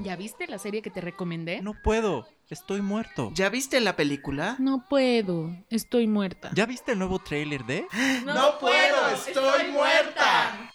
[0.00, 1.60] ¿Ya viste la serie que te recomendé?
[1.60, 3.30] No puedo, estoy muerto.
[3.34, 4.54] ¿Ya viste la película?
[4.60, 6.50] No puedo, estoy muerta.
[6.54, 7.86] ¿Ya viste el nuevo tráiler de?
[8.24, 10.72] No puedo, estoy muerta.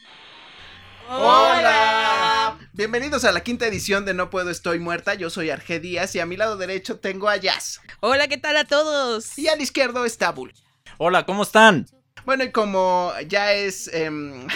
[1.09, 2.57] Hola.
[2.73, 5.13] Bienvenidos a la quinta edición de No Puedo Estoy Muerta.
[5.13, 7.81] Yo soy Arge Díaz y a mi lado derecho tengo a Jazz.
[7.99, 9.37] Hola, ¿qué tal a todos?
[9.37, 10.53] Y al izquierdo está Bull.
[10.97, 11.85] Hola, ¿cómo están?
[12.25, 14.47] Bueno, y como ya es em,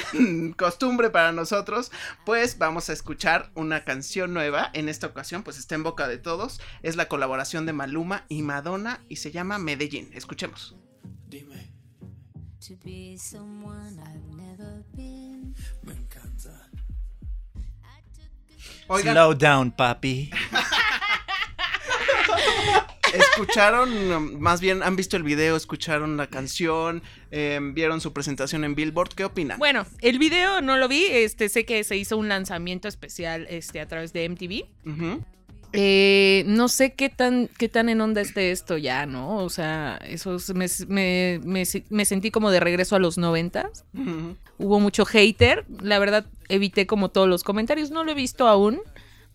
[0.58, 1.92] costumbre para nosotros,
[2.26, 4.70] pues vamos a escuchar una canción nueva.
[4.74, 6.60] En esta ocasión, pues está en boca de todos.
[6.84, 10.10] Es la colaboración de Maluma y Madonna y se llama Medellín.
[10.14, 10.76] Escuchemos.
[11.28, 11.74] Dime.
[12.68, 15.56] To be someone I've never been.
[15.84, 16.68] Me encanta.
[18.90, 20.32] Oigan, Slow down, papi.
[23.14, 28.76] escucharon, más bien han visto el video, escucharon la canción, em, vieron su presentación en
[28.76, 29.10] Billboard.
[29.16, 29.60] ¿Qué opinan?
[29.60, 33.80] Bueno, el video no lo vi, este sé que se hizo un lanzamiento especial este
[33.82, 34.66] a través de MTV.
[35.74, 39.40] Eh, no sé qué tan, qué tan en onda esté esto ya, ¿no?
[39.40, 43.84] O sea, eso es- me, me- me- me sentí como de regreso a los noventas.
[43.94, 44.36] Ujú.
[44.60, 45.66] Hubo mucho hater.
[45.82, 47.92] La verdad, evité como todos los comentarios.
[47.92, 48.80] No lo he visto aún.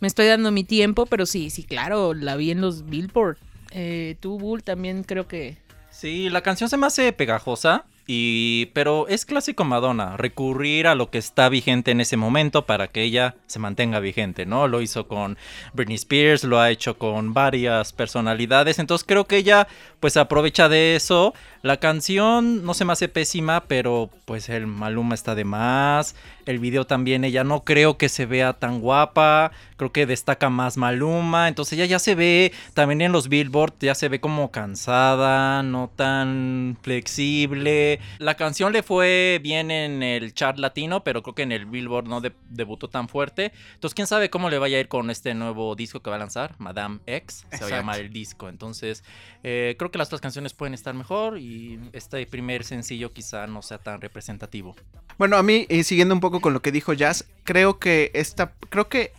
[0.00, 3.36] Me estoy dando mi tiempo, pero sí, sí, claro, la vi en los Billboard.
[3.74, 5.56] Eh, tú, Bull, también creo que.
[5.90, 7.84] Sí, la canción se me hace pegajosa.
[8.06, 12.88] Y, pero es clásico Madonna, recurrir a lo que está vigente en ese momento para
[12.88, 14.66] que ella se mantenga vigente, ¿no?
[14.66, 15.38] Lo hizo con
[15.72, 19.68] Britney Spears, lo ha hecho con varias personalidades, entonces creo que ella
[20.00, 21.32] pues aprovecha de eso.
[21.62, 26.16] La canción no se me hace pésima, pero pues el Maluma está de más.
[26.44, 29.52] El video también, ella no creo que se vea tan guapa.
[29.76, 31.46] Creo que destaca más Maluma.
[31.46, 35.88] Entonces ella ya se ve, también en los Billboard, ya se ve como cansada, no
[35.94, 38.00] tan flexible.
[38.18, 42.06] La canción le fue bien en el chart latino, pero creo que en el Billboard
[42.08, 43.52] no de- debutó tan fuerte.
[43.74, 46.18] Entonces quién sabe cómo le vaya a ir con este nuevo disco que va a
[46.18, 47.46] lanzar, Madame X.
[47.52, 48.48] Se va a llamar el disco.
[48.48, 49.04] Entonces
[49.42, 53.62] eh, creo que las otras canciones pueden estar mejor y este primer sencillo quizá no
[53.62, 54.74] sea tan representativo.
[55.18, 58.52] Bueno, a mí, eh, siguiendo un poco con lo que dijo Jazz, creo que esta,
[58.70, 59.12] creo que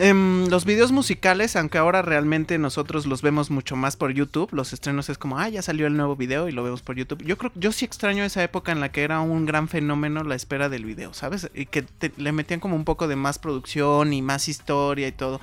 [0.00, 4.72] em, los videos musicales, aunque ahora realmente nosotros los vemos mucho más por YouTube, los
[4.72, 7.22] estrenos es como, ah, ya salió el nuevo video y lo vemos por YouTube.
[7.24, 10.34] Yo creo, yo sí extraño esa época en la que era un gran fenómeno la
[10.34, 11.50] espera del video, ¿sabes?
[11.54, 15.12] Y que te- le metían como un poco de más producción y más historia y
[15.12, 15.40] todo.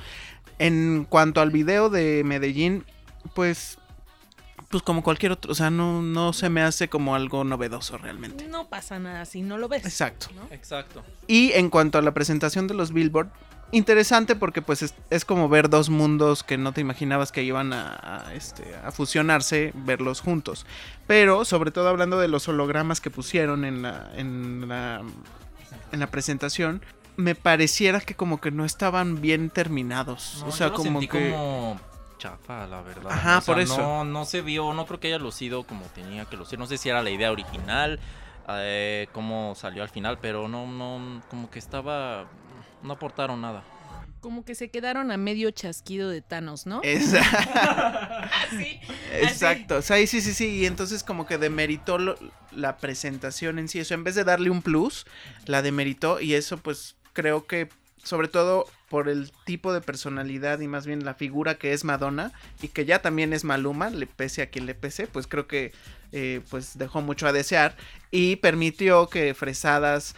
[0.60, 2.84] En cuanto al video de Medellín,
[3.36, 3.78] pues,
[4.70, 8.48] pues como cualquier otro, o sea, no, no se me hace como algo novedoso realmente.
[8.48, 9.86] No pasa nada si no lo ves.
[9.86, 10.28] Exacto.
[10.36, 10.42] ¿no?
[10.54, 11.04] Exacto.
[11.28, 13.30] Y en cuanto a la presentación de los Billboard,
[13.72, 17.74] interesante porque pues es, es como ver dos mundos que no te imaginabas que iban
[17.74, 20.66] a, a, este, a fusionarse, verlos juntos.
[21.06, 25.02] Pero sobre todo hablando de los hologramas que pusieron en la, en la,
[25.92, 26.82] en la presentación,
[27.18, 30.44] me pareciera que como que no estaban bien terminados.
[30.48, 31.32] o sea, yo lo como sentí que...
[31.32, 31.80] como
[32.18, 33.12] chafa, la verdad.
[33.12, 33.78] Ajá, O sea, por eso.
[33.78, 36.60] No, no se vio, no creo que haya lucido como tenía que lucir.
[36.60, 38.00] No sé si era la idea original,
[38.50, 42.26] eh, cómo salió al final, pero no, no, como que estaba,
[42.84, 43.64] no aportaron nada.
[44.20, 46.82] Como que se quedaron a medio chasquido de Thanos, ¿no?
[46.84, 47.14] Es-
[47.94, 48.80] Así.
[49.22, 52.18] Exacto, o sea, sí, sí, sí, y entonces como que demeritó lo-
[52.52, 55.06] la presentación en sí, eso en vez de darle un plus,
[55.46, 57.70] la demeritó y eso pues creo que
[58.04, 62.32] sobre todo por el tipo de personalidad y más bien la figura que es Madonna
[62.62, 65.74] y que ya también es Maluma, le pese a quien le pese, pues creo que
[66.14, 67.76] eh, pues dejó mucho a desear
[68.12, 70.16] y permitió que fresadas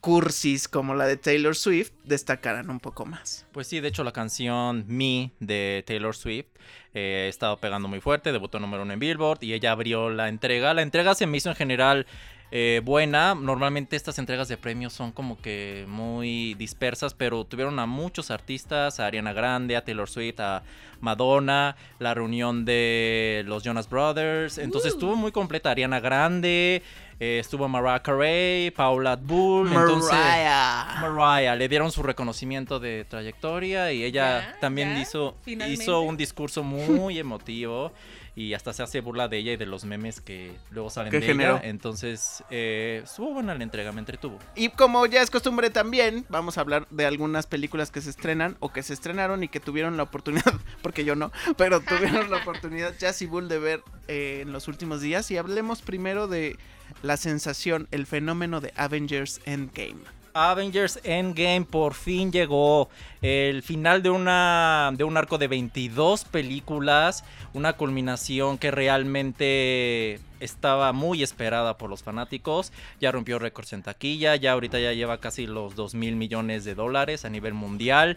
[0.00, 3.46] cursis como la de Taylor Swift destacaran un poco más.
[3.52, 6.46] Pues sí, de hecho la canción Me de Taylor Swift
[6.94, 10.28] eh, ha estado pegando muy fuerte, debutó número uno en Billboard y ella abrió la
[10.28, 10.74] entrega.
[10.74, 12.06] La entrega se me hizo en general
[12.50, 13.34] eh, buena.
[13.34, 19.00] Normalmente estas entregas de premios son como que muy dispersas, pero tuvieron a muchos artistas,
[19.00, 20.62] a Ariana Grande, a Taylor Swift, a
[21.00, 24.56] Madonna, la reunión de los Jonas Brothers.
[24.58, 24.96] Entonces Uh.
[24.96, 26.82] estuvo muy completa Ariana Grande.
[27.20, 31.00] Eh, estuvo Mariah Carey, Paula Abdul, entonces Mariah.
[31.00, 35.82] Mariah le dieron su reconocimiento de trayectoria y ella Ya, también ya, hizo, finalmente.
[35.82, 37.92] hizo un discurso muy emotivo
[38.36, 41.18] y hasta se hace burla de ella y de los memes que luego salen ¿Qué
[41.18, 41.56] de generó?
[41.56, 41.68] ella.
[41.68, 44.38] Entonces, eh, estuvo buena la entrega, me entretuvo.
[44.54, 48.56] Y como ya es costumbre también, vamos a hablar de algunas películas que se estrenan
[48.60, 52.36] o que se estrenaron y que tuvieron la oportunidad, porque yo no, pero tuvieron la
[52.36, 55.28] oportunidad Jazz y Bull de ver eh, en los últimos días.
[55.32, 56.56] Y hablemos primero de
[57.02, 60.18] la sensación, el fenómeno de Avengers Endgame.
[60.34, 62.88] Avengers Endgame por fin llegó.
[63.22, 67.24] El final de, una, de un arco de 22 películas.
[67.54, 72.72] Una culminación que realmente estaba muy esperada por los fanáticos.
[73.00, 74.36] Ya rompió récords en taquilla.
[74.36, 78.16] Ya ahorita ya lleva casi los 2 mil millones de dólares a nivel mundial.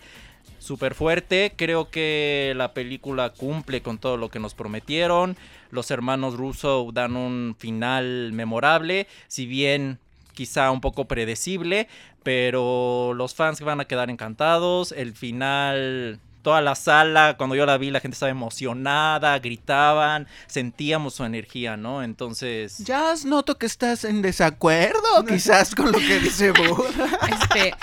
[0.60, 1.54] Súper fuerte.
[1.56, 5.38] Creo que la película cumple con todo lo que nos prometieron.
[5.70, 10.00] Los hermanos Russo dan un final memorable, si bien
[10.34, 11.88] quizá un poco predecible,
[12.24, 14.92] pero los fans van a quedar encantados.
[14.92, 21.16] El final toda la sala, cuando yo la vi, la gente estaba emocionada, gritaban, sentíamos
[21.16, 22.04] su energía, ¿no?
[22.04, 22.80] Entonces...
[22.80, 26.88] Ya noto que estás en desacuerdo quizás con lo que dice Bull.
[27.30, 27.74] Este,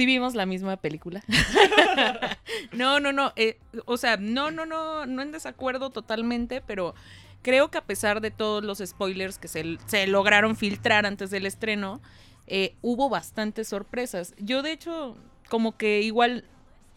[0.00, 1.22] sí vimos la misma película.
[2.72, 3.34] no, no, no.
[3.36, 6.94] eh, o sea, no, no, no, no en desacuerdo totalmente, pero
[7.42, 11.44] creo que a pesar de todos los spoilers que se, se lograron filtrar antes del
[11.44, 12.00] estreno,
[12.46, 14.32] eh, hubo bastantes sorpresas.
[14.38, 15.18] Yo, de hecho,
[15.50, 16.46] como que igual,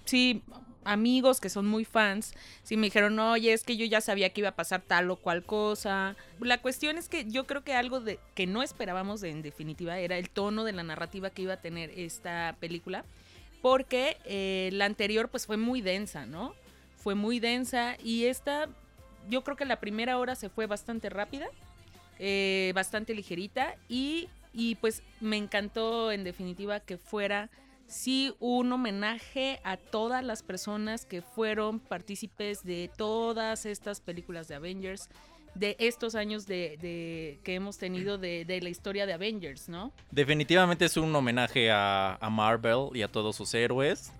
[0.06, 0.42] sí,
[0.86, 2.34] amigos que son muy fans,
[2.64, 5.16] sí me dijeron, oye, es que yo ya sabía que iba a pasar tal o
[5.16, 6.16] cual cosa.
[6.40, 10.18] La cuestión es que yo creo que algo de que no esperábamos en definitiva era
[10.18, 13.06] el tono de la narrativa que iba a tener esta película,
[13.62, 16.54] porque eh, la anterior pues fue muy densa, ¿no?
[16.98, 18.70] Fue muy densa y esta,
[19.30, 21.48] yo creo que la primera hora se fue bastante rápida,
[22.20, 27.50] eh, bastante ligerita y, y pues me encantó en definitiva que fuera
[27.94, 34.56] sí un homenaje a todas las personas que fueron partícipes de todas estas películas de
[34.56, 35.10] Avengers,
[35.56, 39.92] de estos años de, de- que hemos tenido de, de la historia de Avengers, ¿no?
[40.10, 44.12] Definitivamente es un homenaje a, a Marvel y a todos sus héroes.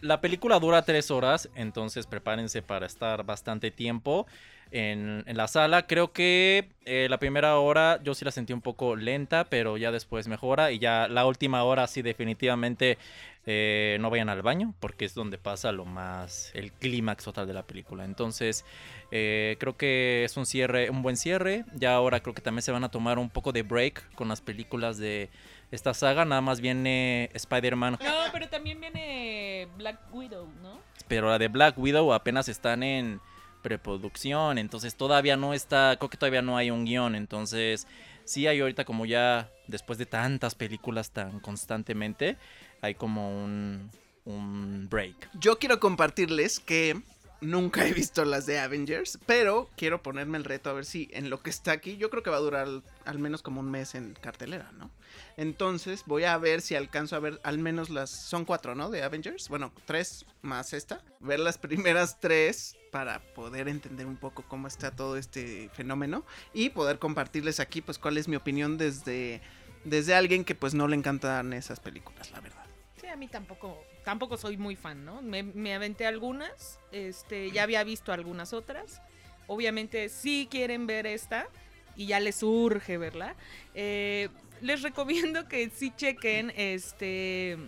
[0.00, 4.26] La película dura tres horas, entonces prepárense para estar bastante tiempo
[4.70, 5.86] en, la sala.
[5.86, 9.92] Creo que eh, la primera hora yo sí la sentí un poco lenta, pero ya
[9.92, 10.72] después mejora.
[10.72, 12.98] Y ya la última hora sí definitivamente
[13.46, 17.54] eh, no vayan al baño, porque es donde pasa lo más, el clímax total de
[17.54, 18.04] la película.
[18.04, 18.64] Entonces
[19.10, 21.64] eh, creo que es un cierre, un buen cierre.
[21.74, 24.40] Ya ahora creo que también se van a tomar un poco de break con las
[24.40, 25.30] películas de
[25.74, 26.24] esta saga.
[26.24, 30.84] Nada más viene Spider-Man No, pero también viene Black Widow, ¿no?
[31.08, 33.20] pero la de Black Widow apenas están en
[33.62, 37.86] preproducción, entonces todavía no está, creo que todavía no hay un guion, entonces
[38.24, 42.36] sí hay ahorita como ya después de tantas películas tan constantemente,
[42.82, 43.90] hay como un,
[44.24, 45.30] un break.
[45.34, 47.00] Yo quiero compartirles que
[47.44, 51.30] nunca he visto las de Avengers, pero quiero ponerme el reto a ver si en
[51.30, 52.68] lo que está aquí, yo creo que va a durar
[53.04, 54.90] al, menos como un mes en cartelera, ¿no?
[55.36, 58.90] Entonces voy a ver si alcanzo a ver al menos las, son cuatro, ¿no?
[58.90, 64.44] De Avengers, bueno, tres más esta, ver las primeras tres para poder entender un poco
[64.46, 69.40] cómo está todo este fenómeno y poder compartirles aquí pues cuál es mi opinión desde,
[69.84, 72.64] desde alguien que pues no le encantan esas películas, la verdad.
[73.00, 75.22] Sí, a mí tampoco, tampoco soy muy fan, ¿no?
[75.22, 79.00] Me, me aventé algunas, este, ya había visto algunas otras.
[79.46, 81.48] Obviamente, si quieren ver esta
[81.96, 83.34] y ya les urge verla,
[83.74, 84.28] eh,
[84.60, 87.58] les recomiendo que sí chequen este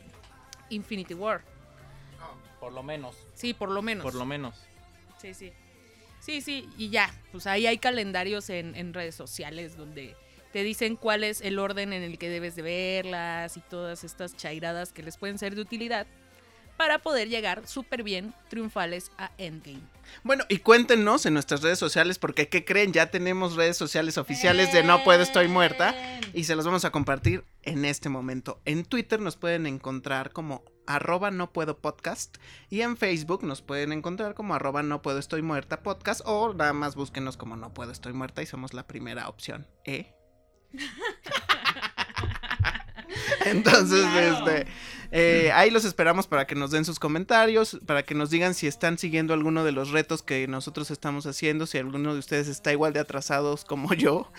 [0.71, 1.43] Infinity War.
[2.61, 3.17] Por lo menos.
[3.35, 4.03] Sí, por lo menos.
[4.03, 4.56] Por lo menos.
[5.21, 5.53] Sí, sí.
[6.21, 10.17] Sí, sí, y ya, pues ahí hay calendarios en, en redes sociales donde
[10.53, 14.37] te dicen cuál es el orden en el que debes de verlas y todas estas
[14.37, 16.06] chairadas que les pueden ser de utilidad
[16.76, 19.82] para poder llegar súper bien triunfales a Endgame.
[20.23, 22.93] Bueno, y cuéntenos en nuestras redes sociales, porque ¿qué creen?
[22.93, 25.94] Ya tenemos redes sociales oficiales de No Puedo Estoy Muerta
[26.32, 28.61] y se las vamos a compartir en este momento.
[28.64, 32.37] En Twitter nos pueden encontrar como arroba no puedo podcast
[32.70, 36.72] y en Facebook nos pueden encontrar como arroba no puedo estoy muerta podcast o nada
[36.72, 39.67] más búsquenos como no puedo estoy muerta y somos la primera opción.
[39.84, 40.15] ¿Eh?
[43.50, 44.67] Entonces, este,
[45.12, 48.67] eh, ahí los esperamos para que nos den sus comentarios, para que nos digan si
[48.67, 52.72] están siguiendo alguno de los retos que nosotros estamos haciendo, si alguno de ustedes está
[52.72, 54.31] igual de atrasados como yo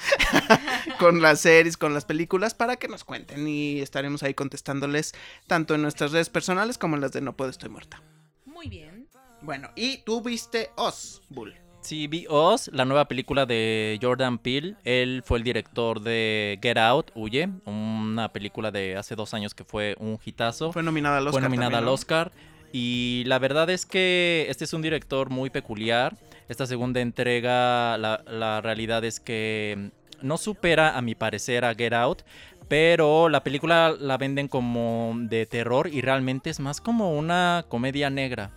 [0.99, 5.13] con las series, con las películas, para que nos cuenten y estaremos ahí contestándoles
[5.47, 8.01] tanto en nuestras redes personales como en las de No Puedo Estoy Muerta.
[8.45, 9.07] Muy bien.
[9.41, 11.66] Bueno, y tú viste Oz, Bull.
[11.81, 14.75] Sí, vi Oz, la nueva película de Jordan Peele.
[14.83, 19.63] Él fue el director de Get Out, Huye, una película de hace dos años que
[19.63, 20.73] fue un hitazo.
[20.73, 21.33] Fue nominada al Oscar.
[21.33, 21.93] Fue nominada también, al.
[21.93, 22.31] Oscar.
[22.73, 26.17] Y la verdad es que este es un director muy peculiar.
[26.49, 29.91] Esta segunda entrega, la, la realidad es que
[30.21, 32.23] no supera, a mi parecer, a Get Out.
[32.67, 38.09] Pero la película la venden como de terror y realmente es más como una comedia
[38.09, 38.51] negra.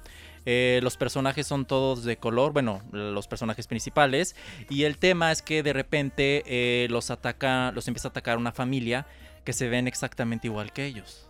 [0.52, 4.34] Eh, los personajes son todos de color, bueno, los personajes principales.
[4.68, 8.50] Y el tema es que de repente eh, los ataca, los empieza a atacar una
[8.50, 9.06] familia
[9.44, 11.28] que se ven exactamente igual que ellos.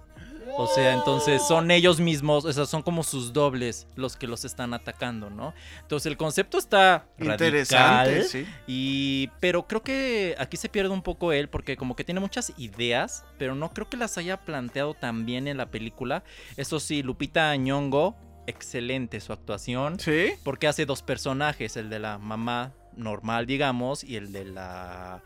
[0.57, 4.47] O sea, entonces son ellos mismos, o sea, son como sus dobles los que los
[4.47, 5.53] están atacando, ¿no?
[5.83, 8.47] Entonces el concepto está Interesante, radical, sí.
[8.67, 12.55] y pero creo que aquí se pierde un poco él porque como que tiene muchas
[12.57, 16.25] ideas, pero no creo que las haya planteado tan bien en la película.
[16.57, 18.17] Eso sí, Lupita Ñongo,
[18.51, 20.27] excelente su actuación, Sí.
[20.45, 25.23] porque hace dos personajes, el de la mamá normal, digamos, y el de la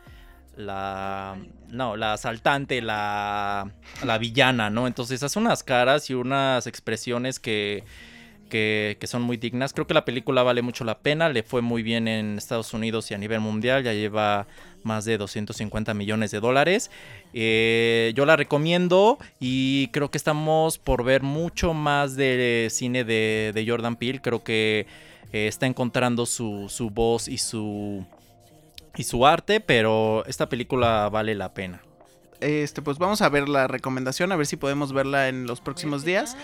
[0.57, 1.37] la
[1.69, 3.69] no, la asaltante, la
[4.05, 4.87] la villana, ¿no?
[4.87, 7.83] Entonces hace unas caras y unas expresiones que
[8.55, 9.73] que, son muy dignas.
[9.73, 13.11] Creo que la película vale mucho la pena, le fue muy bien en Estados Unidos
[13.11, 14.47] y a nivel mundial, ya lleva
[14.85, 16.91] más de 250 millones de dólares.
[17.33, 23.51] Eh, yo la recomiendo y creo que estamos por ver mucho más de cine de,
[23.53, 24.21] de Jordan Peele.
[24.21, 24.87] Creo que
[25.33, 28.07] eh, está encontrando su, su voz y su,
[28.97, 31.83] y su arte, pero esta película vale la pena.
[32.45, 36.05] Este, pues vamos a ver la recomendación, a ver si podemos verla en los próximos
[36.05, 36.37] días.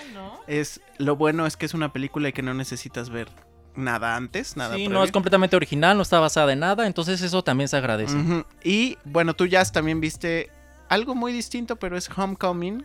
[0.46, 3.28] Es lo bueno es que es una película y que no necesitas ver
[3.74, 4.98] nada antes, nada Sí, previo.
[4.98, 8.16] no es completamente original, no está basada en nada, entonces eso también se agradece.
[8.64, 10.50] Y bueno, tú ya también viste
[10.88, 12.84] algo muy distinto, pero es Homecoming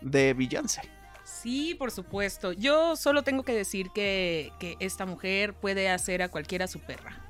[0.00, 0.80] de Beyoncé.
[1.24, 2.52] Sí, por supuesto.
[2.52, 7.20] Yo solo tengo que decir que, que esta mujer puede hacer a cualquiera su perra.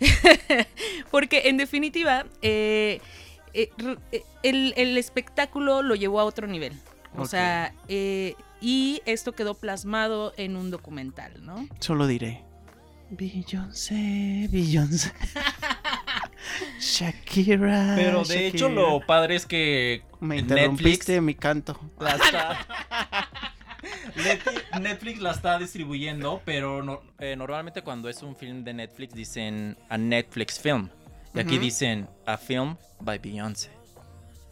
[1.10, 3.00] Porque en definitiva, eh,
[3.54, 3.70] eh,
[4.12, 6.72] eh, el, el espectáculo lo llevó a otro nivel.
[7.16, 11.68] O sea, eh, y esto quedó plasmado en un documental, ¿no?
[11.78, 12.42] Solo diré.
[13.10, 15.12] Beyoncé, Beyoncé.
[16.80, 17.92] Shakira.
[17.96, 21.78] Pero de hecho lo padre es que Me interrumpiste mi canto.
[22.00, 22.66] la está...
[24.16, 29.14] Netflix- Netflix la está distribuyendo, pero no- eh, normalmente cuando es un film de Netflix
[29.14, 30.88] dicen a Netflix film.
[31.34, 33.70] Y aquí dicen a film by Beyoncé.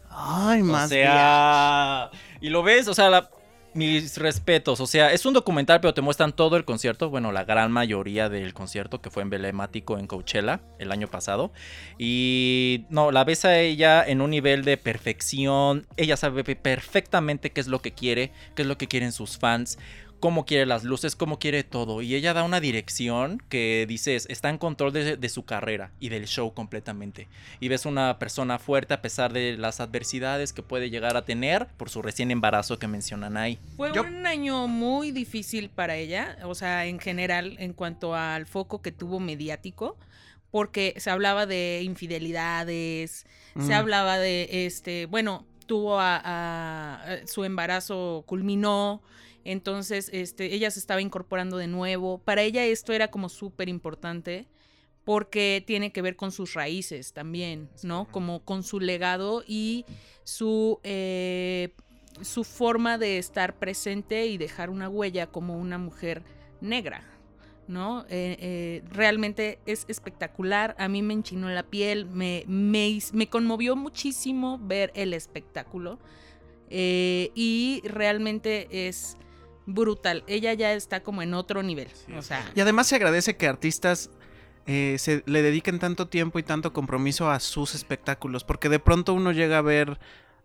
[0.09, 3.29] Ay, más o sea, y lo ves, o sea, la-
[3.73, 7.43] mis respetos, o sea, es un documental, pero te muestran todo el concierto, bueno, la
[7.43, 11.51] gran mayoría del concierto que fue emblemático en Coachella el año pasado.
[11.97, 17.51] Y no, la ves a ella en un nivel de perfección, ella sabe pe- perfectamente
[17.51, 19.79] qué es lo que quiere, qué es lo que quieren sus fans.
[20.23, 22.01] Cómo quiere las luces, cómo quiere todo.
[22.01, 26.07] Y ella da una dirección que dices, está en control de, de su carrera y
[26.07, 27.27] del show completamente
[27.59, 31.67] y ves una persona fuerte a pesar de las adversidades que puede llegar a tener
[31.75, 33.59] por su recién embarazo que mencionan ahí.
[33.75, 38.45] Fue Yo- un año muy difícil para ella, o sea, en general, en cuanto al
[38.45, 39.97] foco que tuvo mediático,
[40.51, 43.25] porque se hablaba de infidelidades,
[43.59, 49.01] se hablaba de, este, bueno, tuvo a, a- a- su embarazo culminó,
[49.45, 52.19] entonces, este, ella se estaba incorporando de nuevo.
[52.19, 54.47] Para ella esto era como súper importante
[55.03, 58.07] porque tiene que ver con sus raíces también, ¿no?
[58.09, 59.85] Como con su legado y
[60.23, 61.73] su, eh,
[62.21, 66.23] su forma de estar presente y dejar una huella como una mujer
[66.61, 67.03] negra,
[67.67, 68.03] ¿no?
[68.03, 74.57] Eh, eh, realmente es espectacular, a mí me enchinó la piel, me, me, conmovió muchísimo
[74.57, 75.99] ver el espectáculo
[76.75, 79.17] y realmente es
[79.65, 82.51] brutal, ella ya está como en otro nivel, o sea...
[82.55, 84.09] Y además se agradece que artistas
[84.65, 89.13] eh, se le dediquen tanto tiempo y tanto compromiso a sus espectáculos, porque de pronto
[89.13, 89.99] uno llega a ver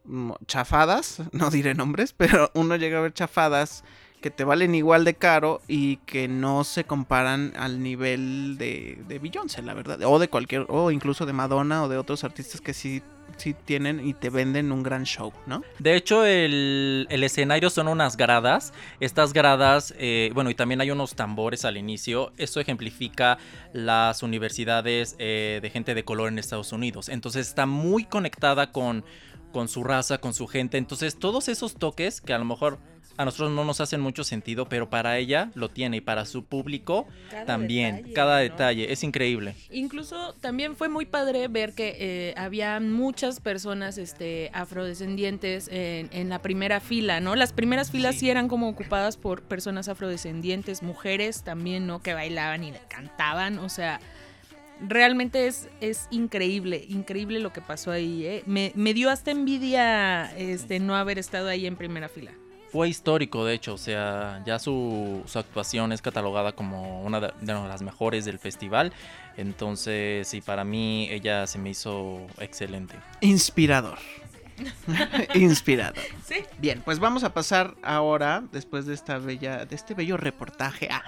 [0.04, 3.84] mm, chafadas, no diré nombres, pero uno llega a ver chafadas
[4.20, 9.18] que te valen igual de caro y que no se comparan al nivel de, de
[9.20, 12.74] Beyoncé, la verdad, o de cualquier, o incluso de Madonna o de otros artistas que
[12.74, 13.02] sí,
[13.36, 15.62] sí tienen y te venden un gran show, ¿no?
[15.78, 18.72] De hecho, el, el escenario son unas gradas.
[19.00, 22.32] Estas gradas, eh, bueno, y también hay unos tambores al inicio.
[22.36, 23.38] Eso ejemplifica
[23.72, 27.08] las universidades eh, de gente de color en Estados Unidos.
[27.08, 29.04] Entonces está muy conectada con,
[29.52, 30.78] con su raza, con su gente.
[30.78, 32.78] Entonces todos esos toques que a lo mejor
[33.18, 36.44] a nosotros no nos hacen mucho sentido, pero para ella lo tiene y para su
[36.44, 37.96] público Cada también.
[37.96, 38.42] detalle, cada ¿no?
[38.42, 38.92] detalle.
[38.92, 39.54] Es increíble.
[39.70, 46.28] Incluso también fue muy padre ver que eh, había muchas personas este, afrodescendientes en, en
[46.28, 47.34] la primera fila, ¿no?
[47.34, 48.30] Las primeras filas sí.
[48.30, 52.00] eran como ocupadas por personas afrodescendientes, mujeres también, ¿no?
[52.00, 54.00] Que bailaban y cantaban, o sea,
[54.80, 58.42] realmente es, es increíble, increíble lo que pasó ahí, ¿eh?
[58.46, 62.30] Me, me dio hasta envidia este, no haber estado ahí en primera fila.
[62.70, 67.32] Fue histórico, de hecho, o sea, ya su, su actuación es catalogada como una de,
[67.40, 68.92] de las mejores del festival.
[69.36, 72.96] Entonces, sí, para mí ella se me hizo excelente.
[73.20, 73.98] Inspirador.
[75.34, 76.02] Inspirador.
[76.24, 76.36] Sí.
[76.58, 81.04] Bien, pues vamos a pasar ahora, después de esta bella, de este bello reportaje, ah,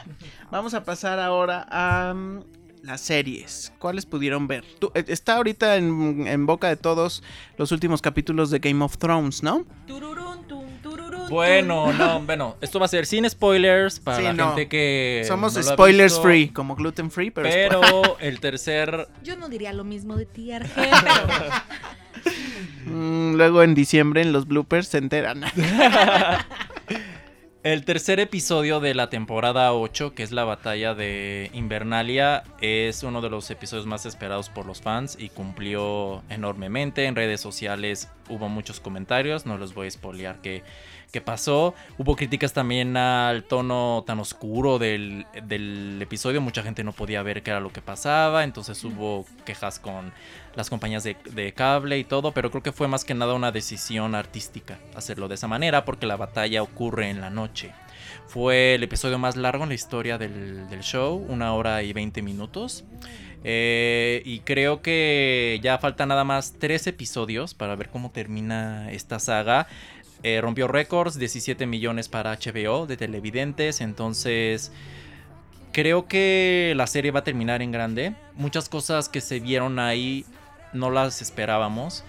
[0.51, 2.43] vamos a pasar ahora a um,
[2.83, 3.73] las series.
[3.79, 4.65] ¿Cuáles pudieron ver?
[4.79, 7.23] Tú, eh, está ahorita en, en, boca de todos
[7.57, 9.67] los últimos capítulos de Game of Thrones, ¿no?
[9.87, 10.30] Tururún.
[11.31, 14.49] Bueno, no, bueno, esto va a ser sin spoilers para Sí, la no.
[14.49, 15.25] gente que.
[15.27, 19.09] Somos no lo ha spoilers visto, free, como gluten free, pero, Pero el tercer.
[19.23, 20.91] Yo no diría lo mismo de ti, Arge, pero
[22.87, 25.45] Mm, luego en diciembre en los bloopers se enteran.
[27.63, 33.21] El tercer episodio de la temporada 8, que es la batalla de Invernalia, es uno
[33.21, 37.05] de los episodios más esperados por los fans y cumplió enormemente.
[37.05, 40.63] En redes sociales hubo muchos comentarios, no los voy a spoilear qué,
[41.11, 41.75] qué pasó.
[41.99, 47.43] Hubo críticas también al tono tan oscuro del, del episodio, mucha gente no podía ver
[47.43, 50.13] qué era lo que pasaba, entonces hubo quejas con
[50.55, 53.53] las compañías de, de cable y todo, pero creo que fue más que nada una
[53.53, 57.73] decisión artística hacerlo de esa manera porque la batalla ocurre en la noche.
[58.27, 62.23] Fue el episodio más largo en la historia del, del show, una hora y 20
[62.23, 62.85] minutos.
[63.43, 69.19] Eh, y creo que ya falta nada más tres episodios para ver cómo termina esta
[69.19, 69.67] saga.
[70.23, 74.71] Eh, rompió récords, 17 millones para HBO de televidentes, entonces
[75.73, 78.15] creo que la serie va a terminar en grande.
[78.35, 80.25] Muchas cosas que se vieron ahí
[80.73, 82.05] no las esperábamos.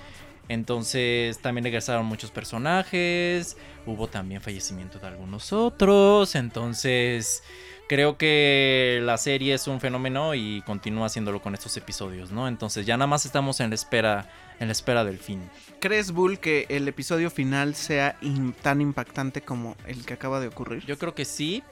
[0.50, 3.56] Entonces también regresaron muchos personajes.
[3.86, 6.36] Hubo también fallecimiento de algunos otros.
[6.36, 7.44] Entonces
[7.88, 12.48] creo que la serie es un fenómeno y continúa haciéndolo con estos episodios, ¿no?
[12.48, 15.42] Entonces ya nada más estamos en la espera, en la espera del fin.
[15.82, 18.16] ¿Crees, Bull, que el episodio final sea
[18.62, 20.86] tan impactante como el que acaba de ocurrir?
[20.86, 21.64] Yo creo que sí.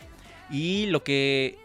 [0.50, 1.60] Y lo que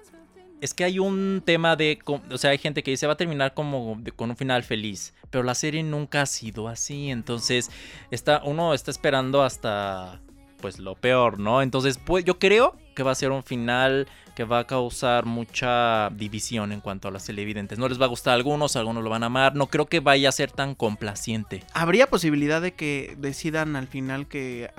[0.60, 3.54] es que hay un tema de, o sea, hay gente que dice va a terminar
[3.54, 7.70] como con un final feliz, pero la serie nunca ha sido así, entonces
[8.10, 10.20] está uno está esperando hasta
[10.64, 11.60] pues lo peor, ¿no?
[11.60, 16.08] Entonces, pues yo creo que va a ser un final que va a causar mucha
[16.08, 17.78] división en cuanto a las televidentes.
[17.78, 19.54] No les va a gustar a algunos, algunos lo van a amar.
[19.56, 21.62] No creo que vaya a ser tan complaciente.
[21.74, 24.70] ¿Habría posibilidad de que decidan al final que,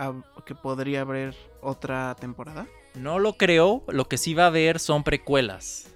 [0.48, 2.65] que podría haber otra temporada?
[2.96, 5.94] No lo creo, lo que sí va a haber son precuelas.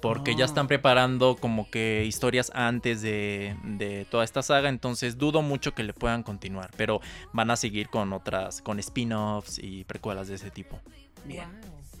[0.00, 0.46] Porque ya Ah.
[0.46, 4.68] están preparando como que historias antes de, de toda esta saga.
[4.68, 6.70] Entonces dudo mucho que le puedan continuar.
[6.76, 7.00] Pero
[7.32, 10.78] van a seguir con otras, con spin-offs y precuelas de ese tipo.
[11.24, 11.48] Bien.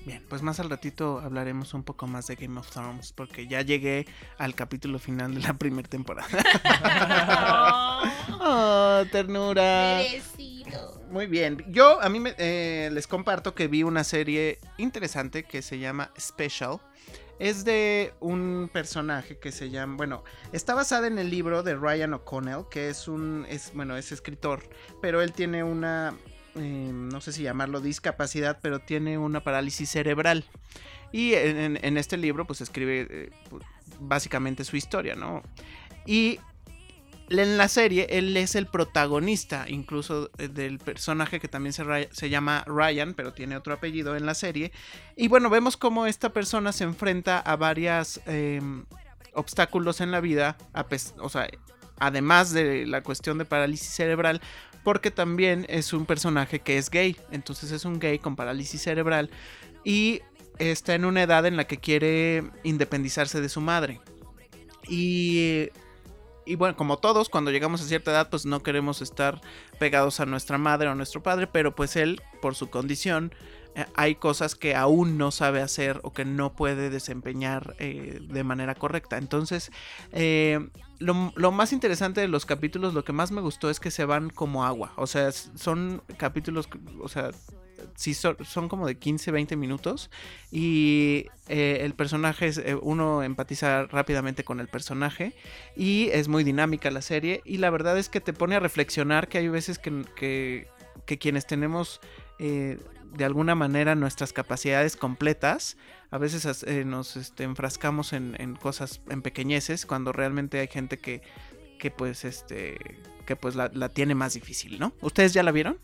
[0.06, 3.60] Bien, pues más al ratito hablaremos un poco más de Game of Thrones porque ya
[3.60, 4.06] llegué
[4.38, 6.28] al capítulo final de la primera temporada.
[8.40, 10.00] oh, ternura.
[11.10, 11.64] Muy bien.
[11.68, 16.10] Yo a mí me- eh, les comparto que vi una serie interesante que se llama
[16.18, 16.78] Special.
[17.38, 22.14] Es de un personaje que se llama, bueno, está basada en el libro de Ryan
[22.14, 24.62] O'Connell, que es un, es, bueno, es escritor,
[25.00, 26.14] pero él tiene una,
[26.56, 30.44] eh, no sé si llamarlo discapacidad, pero tiene una parálisis cerebral.
[31.12, 33.62] Y en, este libro, pues escribe eh, pu-
[34.00, 35.42] básicamente su historia, ¿no?
[36.06, 36.40] Y
[37.30, 42.64] en la serie, él es el protagonista, incluso eh, del personaje que también se, llama
[42.66, 44.72] Ryan, pero tiene otro apellido en la serie.
[45.16, 48.20] Y bueno, vemos cómo esta persona se enfrenta a varios
[49.34, 50.56] obstáculos en la vida,
[51.18, 51.48] o sea,
[51.98, 54.40] además de la cuestión de parálisis cerebral,
[54.82, 59.30] porque también es un personaje que es gay, entonces es un gay con parálisis cerebral
[59.84, 60.22] y
[60.58, 64.00] está en una edad en la que quiere independizarse de su madre.
[64.88, 65.68] Y,
[66.48, 69.40] y bueno, como todos, cuando llegamos a cierta edad, pues no queremos estar
[69.78, 73.34] pegados a nuestra madre o a nuestro padre, pero pues él, por su condición,
[73.74, 78.44] eh, hay cosas que aún no sabe hacer o que no puede desempeñar eh, de
[78.44, 79.18] manera correcta.
[79.18, 79.70] Entonces,
[80.12, 83.90] eh, lo, lo más interesante de los capítulos, lo que más me gustó es que
[83.90, 84.92] se van como agua.
[84.96, 86.68] O sea, son capítulos,
[87.00, 87.30] o sea,
[87.94, 90.10] sí son, son como de 15, 20 minutos.
[90.50, 95.34] Y eh, el personaje, es, eh, uno empatiza rápidamente con el personaje.
[95.76, 97.42] Y es muy dinámica la serie.
[97.44, 100.04] Y la verdad es que te pone a reflexionar que hay veces que,
[101.06, 102.00] que, quienes tenemos...
[102.38, 105.78] eh, de alguna manera nuestras capacidades completas.
[106.10, 111.22] A veces nos este, enfrascamos en, cosas, en pequeñeces, cuando realmente hay gente que,
[111.78, 112.76] que pues, este,
[113.26, 114.92] que pues la tiene más difícil, ¿no?
[115.00, 115.78] ¿Ustedes ya la vieron?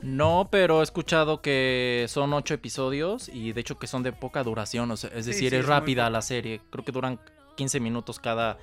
[0.00, 4.42] No, pero he escuchado que son ocho episodios y de hecho que son de poca
[4.42, 4.90] duración.
[4.90, 6.60] O sea, es Sí, decir, sí, es rápida la serie.
[6.70, 7.18] Creo que duran
[7.56, 8.58] 15 minutos cada,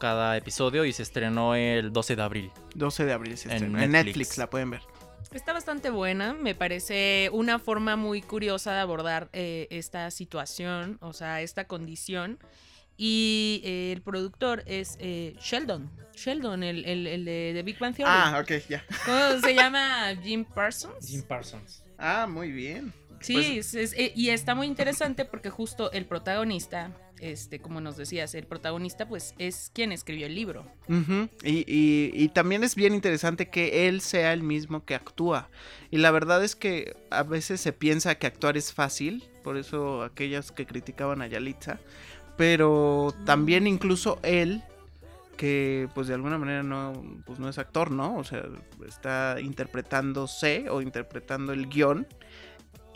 [0.00, 2.50] cada episodio y se estrenó el 12 de abril.
[2.74, 3.78] 12 de abril se En estrenó.
[3.80, 4.16] En Netflix.
[4.16, 4.82] Netflix la pueden ver.
[5.32, 11.12] Está bastante buena, me parece una forma muy curiosa de abordar eh, esta situación, o
[11.12, 12.38] sea, esta condición.
[12.96, 17.94] Y eh, el productor es eh, Sheldon, Sheldon, el, el- el de, de Big Bang
[17.94, 18.12] Theory.
[18.14, 18.84] Ah, ok, ya.
[19.04, 20.14] ¿Cómo se llama?
[20.22, 21.24] Jim Parsons.
[21.28, 21.82] Parsons.
[21.98, 22.92] Ah, muy bien.
[23.20, 27.96] Sí, es- es- eh, y está muy interesante porque justo el protagonista este, como nos
[27.96, 30.66] decías, el protagonista, pues es quien escribió el libro.
[30.88, 35.48] Y, y- y también es bien interesante que él sea el mismo que actúa.
[35.90, 40.02] Y la verdad es que a veces se piensa que actuar es fácil, por eso
[40.02, 41.78] aquellas que criticaban a Yalitza.
[42.36, 44.62] Pero también incluso él,
[45.36, 48.16] que pues de alguna manera no, pues no es actor, ¿no?
[48.16, 48.44] O sea,
[48.86, 52.06] está interpretándose o interpretando el guion.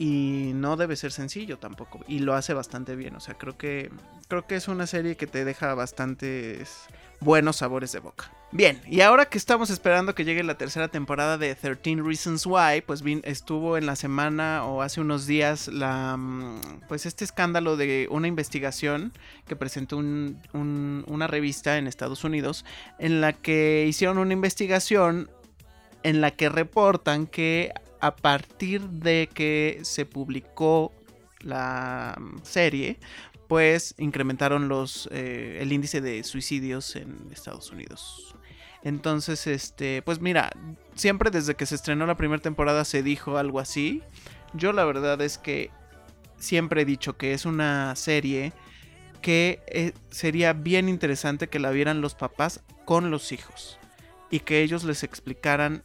[0.00, 2.00] Y no debe ser sencillo tampoco.
[2.06, 3.16] Y lo hace bastante bien.
[3.16, 3.90] O sea, creo que.
[4.28, 6.86] Creo que es una serie que te deja bastantes
[7.20, 8.30] buenos sabores de boca.
[8.50, 12.80] Bien, y ahora que estamos esperando que llegue la tercera temporada de 13 Reasons Why,
[12.86, 18.08] pues estuvo en la semana o hace unos días la mm, pues este escándalo de
[18.10, 19.12] una investigación
[19.46, 20.38] que presentó un-
[21.06, 22.64] una revista en Estados Unidos
[22.98, 25.30] en la que hicieron una investigación
[26.04, 30.92] en la que reportan que a partir de que se publicó
[31.40, 32.98] la mm, serie,
[33.48, 38.34] pues incrementaron los eh, el índice de suicidios en Estados Unidos.
[38.84, 40.50] Entonces, este, pues mira,
[40.94, 44.02] siempre desde que se estrenó la primera temporada se dijo algo así.
[44.54, 45.70] Yo la verdad es que
[46.36, 48.52] siempre he dicho que es una serie
[49.20, 53.78] que eh, sería bien interesante que la vieran los papás con los hijos
[54.30, 55.82] y que ellos les explicaran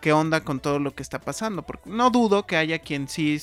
[0.00, 1.62] qué onda con todo lo que está pasando.
[1.62, 3.40] Porque no dudo que haya quien sí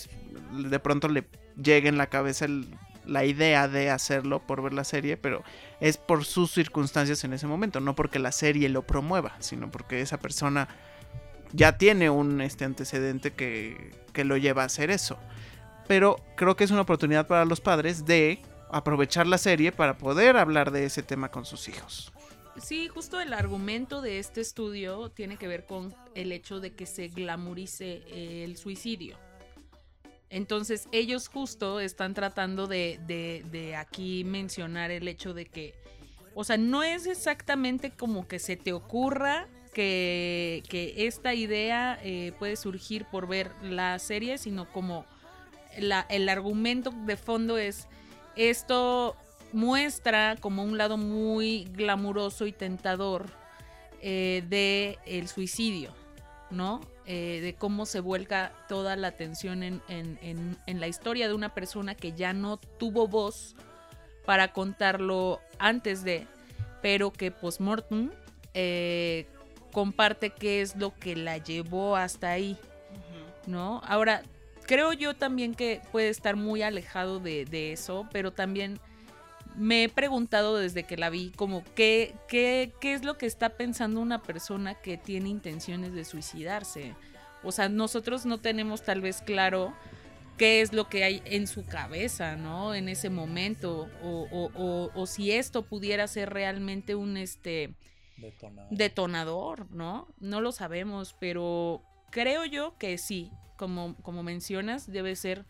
[0.52, 1.26] de pronto le
[1.62, 2.74] llegue en la cabeza el-
[3.10, 5.44] la idea de hacerlo por ver la serie, pero
[5.80, 10.02] es por sus circunstancias en ese momento, no porque la serie lo promueva, sino porque
[10.02, 10.68] esa persona
[11.52, 15.18] ya tiene un este antecedente que, que lo lleva a hacer eso.
[15.88, 18.42] Pero creo que es una oportunidad para los padres de
[18.72, 22.14] aprovechar la serie para poder hablar de ese tema con sus hijos.
[22.62, 26.86] Sí, justo el argumento de este estudio tiene que ver con el hecho de que
[26.86, 28.04] se glamorice
[28.44, 29.18] el suicidio.
[30.30, 35.74] Entonces ellos justo están tratando de, de- de aquí mencionar el hecho de que,
[36.36, 42.32] o sea, no es exactamente como que se te ocurra que, que esta idea eh,
[42.38, 45.06] puede surgir por ver la serie, sino como
[45.80, 47.88] la- el argumento de fondo es
[48.36, 49.16] esto
[49.52, 53.32] muestra como un lado muy glamuroso y tentador
[54.02, 55.92] eh, de el suicidio,
[56.52, 56.82] ¿no?
[57.06, 61.34] Eh, de cómo se vuelca toda la atención en, en- en- en la historia de
[61.34, 63.56] una persona que ya no tuvo voz
[64.26, 66.28] para contarlo antes de,
[66.82, 68.12] pero que post-mortem
[68.54, 69.28] eh,
[69.72, 72.58] comparte qué es lo que la llevó hasta ahí,
[73.48, 73.82] ¿no?
[73.86, 74.24] Ahora,
[74.66, 78.80] creo yo también que puede estar muy alejado de, de eso, pero también
[79.60, 83.50] me he preguntado desde que la vi como qué, qué, qué es lo que está
[83.50, 86.96] pensando una persona que tiene intenciones de suicidarse.
[87.44, 89.74] O sea, nosotros no tenemos tal vez claro
[90.38, 92.74] qué es lo que hay en su cabeza, ¿no?
[92.74, 93.90] En ese momento.
[94.02, 97.74] O, o- o- o si esto pudiera ser realmente un este
[98.72, 100.08] detonador, ¿no?
[100.20, 105.46] No lo sabemos, pero creo yo que sí, como, como mencionas, debe ser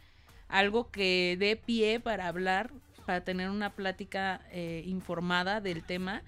[0.48, 2.72] algo que dé pie para hablar,
[3.10, 6.22] para tener una plática eh, informada del tema.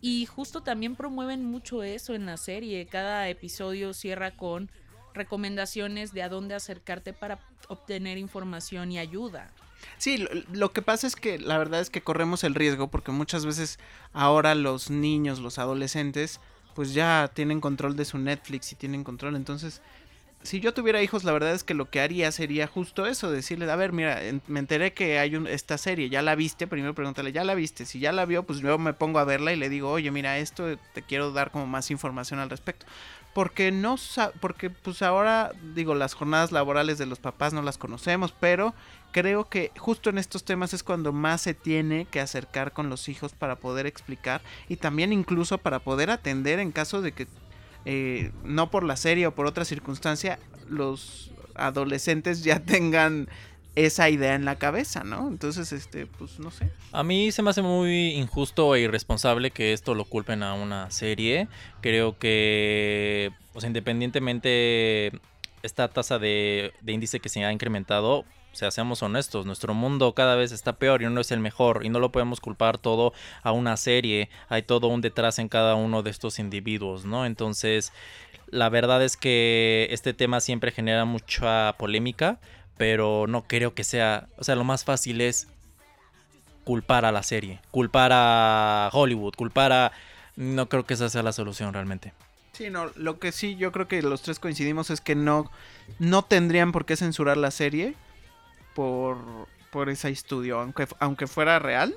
[0.00, 2.86] Y justo también promueven mucho eso en la serie.
[2.86, 4.70] Cada episodio cierra con
[5.12, 9.50] recomendaciones de a dónde acercarte para obtener información y ayuda.
[9.98, 13.12] Sí, lo, lo que pasa es que la verdad es que corremos el riesgo porque
[13.12, 13.78] muchas veces
[14.14, 16.40] ahora los niños, los adolescentes,
[16.74, 19.36] pues ya tienen control de su Netflix y tienen control.
[19.36, 19.82] Entonces,
[20.44, 23.70] si yo tuviera hijos, la verdad es que lo que haría sería justo eso, decirle,
[23.70, 26.66] a ver, mira, me enteré que hay un- esta serie, ¿ya la viste?
[26.66, 27.86] Primero pregúntale, ¿ya la viste?
[27.86, 30.38] Si ya la vio, pues yo me pongo a verla y le digo, oye, mira,
[30.38, 32.86] esto te quiero dar como más información al respecto.
[33.32, 33.96] Porque no
[34.40, 38.74] porque pues ahora digo las jornadas laborales de los papás no las conocemos, pero
[39.10, 43.08] creo que justo en estos temas es cuando más se tiene que acercar con los
[43.08, 47.26] hijos para poder explicar y también incluso para poder atender en caso de que
[47.84, 53.28] eh, no por la serie o por otra circunstancia los adolescentes ya tengan
[53.76, 55.26] esa idea en la cabeza, ¿no?
[55.28, 56.70] Entonces, este, pues no sé.
[56.92, 60.90] A mí se me hace muy injusto e irresponsable que esto lo culpen a una
[60.92, 61.48] serie.
[61.80, 65.12] Creo que, sea, independientemente
[65.62, 70.14] esta tasa de, de índice que se ha incrementado, o sea, seamos honestos, nuestro mundo
[70.14, 73.12] cada vez está peor y no es el mejor y no lo podemos culpar todo
[73.42, 74.30] a una serie.
[74.48, 77.26] Hay todo un detrás en cada uno de estos individuos, ¿no?
[77.26, 77.92] Entonces,
[78.46, 82.38] la verdad es que este tema siempre genera mucha polémica,
[82.76, 85.48] pero no creo que sea, o sea, lo más fácil es
[86.62, 89.92] culpar a la serie, culpar a Hollywood, culpar a...
[90.36, 92.12] No creo que esa sea la solución realmente.
[92.52, 95.50] Sí, no, lo que sí yo creo que los tres coincidimos es que no,
[95.98, 97.96] no tendrían por qué censurar la serie
[98.74, 99.18] por,
[99.70, 101.94] por ese estudio, aunque, aunque fuera real.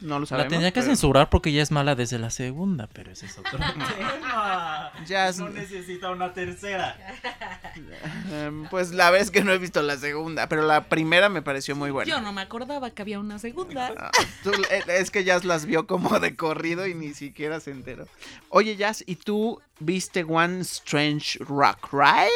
[0.00, 0.48] No lo La sabemos.
[0.54, 3.58] tenía que pero- censurar porque ya es mala desde la segunda, pero ese es otro
[3.58, 4.92] tema.
[5.06, 6.96] Ya es- necesita una tercera.
[8.32, 11.76] Em, pues la vez que no he visto la segunda, pero la primera me pareció
[11.76, 12.10] muy buena.
[12.10, 13.92] Yo no me acordaba que había una segunda.
[13.98, 14.10] Ah,
[14.42, 18.06] tú- eh, es que Jazz las vio como de corrido y ni siquiera se enteró.
[18.48, 22.30] Oye, Jazz, ¿y tú viste One Strange Rock Ride?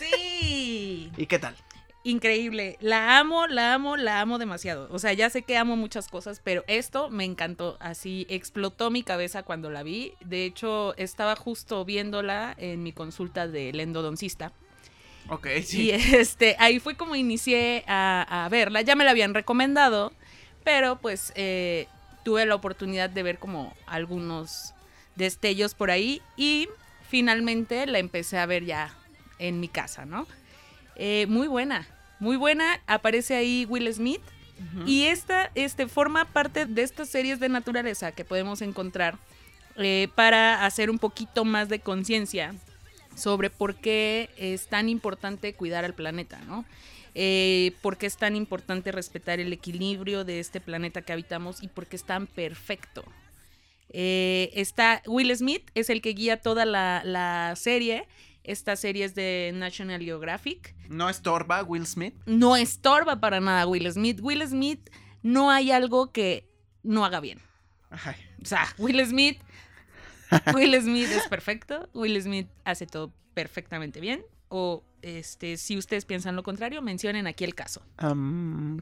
[0.00, 1.12] Sí.
[1.16, 1.54] ¿Y qué tal?
[2.02, 2.78] Increíble.
[2.80, 4.88] La amo, la amo, la amo demasiado.
[4.90, 7.76] O sea, ya sé que amo muchas cosas, pero esto me encantó.
[7.78, 10.14] Así explotó mi cabeza cuando la vi.
[10.20, 14.52] De hecho, estaba justo viéndola en mi consulta del endodoncista.
[15.28, 18.80] Ok, Y este, ahí fue como inicié a, a verla.
[18.80, 20.12] Ya me la habían recomendado,
[20.64, 21.86] pero pues eh,
[22.24, 24.72] tuve la oportunidad de ver como algunos
[25.16, 26.68] destellos por ahí y
[27.08, 28.94] finalmente la empecé a ver ya
[29.38, 30.26] en mi casa, ¿no?
[31.02, 32.78] Eh, muy buena, muy buena.
[32.86, 34.20] Aparece ahí Will Smith.
[34.84, 39.16] Y esta este, forma parte de estas series de naturaleza que podemos encontrar
[39.78, 42.54] eh, para hacer un poquito más de conciencia
[43.16, 46.66] sobre por qué es tan importante cuidar al planeta, ¿no?
[47.14, 51.68] Eh, por qué es tan importante respetar el equilibrio de este planeta que habitamos y
[51.68, 53.02] por qué es tan perfecto.
[53.88, 58.06] Eh, está Will Smith, es el que guía toda la, la serie.
[58.50, 62.14] Esta serie es de National Geographic ¿No estorba Will Smith?
[62.26, 64.18] no estorba para nada Will Smith.
[64.20, 64.90] Will Smith
[65.22, 66.48] no hay algo que
[66.82, 67.38] no haga bien.
[67.90, 69.38] Ay, O sea, Will Smith,
[70.54, 71.88] Will Smith es perfecto.
[71.92, 74.22] Will Smith hace todo perfectamente bien.
[74.48, 77.82] O este, si ustedes piensan lo contrario, mencionen aquí el caso.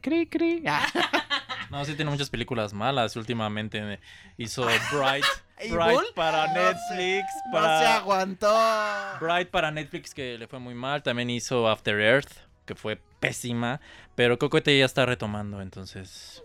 [0.00, 0.62] cri, cri.
[0.66, 0.87] Ah,
[1.70, 3.14] No, sí tiene muchas películas malas.
[3.16, 4.00] Últimamente
[4.38, 7.26] hizo Bright, ¿Y Bright para No Netflix.
[7.52, 8.54] No se aguantó.
[9.20, 11.02] Bright para Netflix que le fue muy mal.
[11.02, 12.32] También hizo After Earth,
[12.64, 13.80] que fue pésima.
[14.14, 16.42] Pero Cocote ya está retomando, entonces.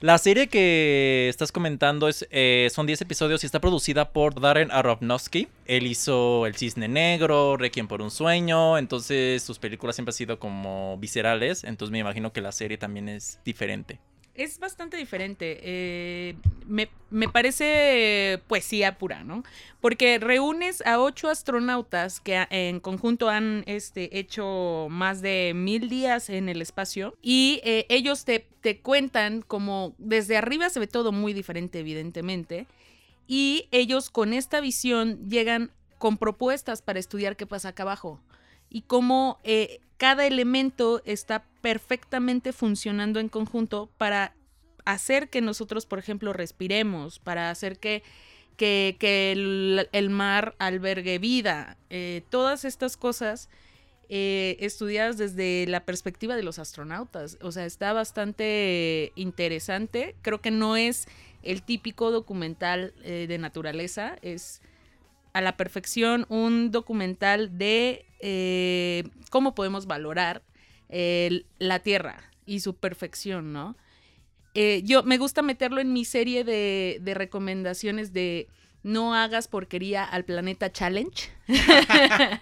[0.00, 4.70] La serie que estás comentando es, eh, son 10 episodios y está producida por Darren
[4.70, 5.48] Aronofsky.
[5.66, 8.78] Él hizo El Cisne Negro, Requiem por un Sueño.
[8.78, 11.64] Entonces sus películas siempre han sido como viscerales.
[11.64, 13.98] Entonces me imagino que la serie también es diferente.
[14.38, 15.58] Es bastante diferente.
[15.62, 19.42] eh, me, me parece poesía pura, ¿no?
[19.80, 25.88] Porque reúnes a ocho astronautas que a- en conjunto han este, hecho más de mil
[25.88, 30.86] días en el espacio y eh, ellos te, te cuentan como desde arriba se ve
[30.86, 32.66] todo muy diferente, evidentemente.
[33.26, 38.20] Y ellos con esta visión llegan con propuestas para estudiar qué pasa acá abajo
[38.70, 44.34] y cómo eh, cada elemento está perfectamente funcionando en conjunto para
[44.84, 48.02] hacer que nosotros, por ejemplo, respiremos, para hacer que,
[48.56, 49.32] que,
[49.92, 51.76] el, mar albergue vida.
[51.90, 53.50] Eh, todas estas cosas
[54.08, 57.36] eh, estudiadas desde la perspectiva de los astronautas.
[57.42, 60.16] O sea, está bastante interesante.
[60.22, 61.06] Creo que no es
[61.42, 64.62] el típico documental eh, de naturaleza, es
[65.34, 68.06] a la perfección un documental de
[69.30, 70.42] cómo podemos valorar
[70.88, 73.76] la Tierra y su perfección, ¿no?
[74.54, 78.48] Eh, yo me gusta meterlo en mi serie de, de recomendaciones de
[78.82, 81.30] no hagas porquería al planeta challenge.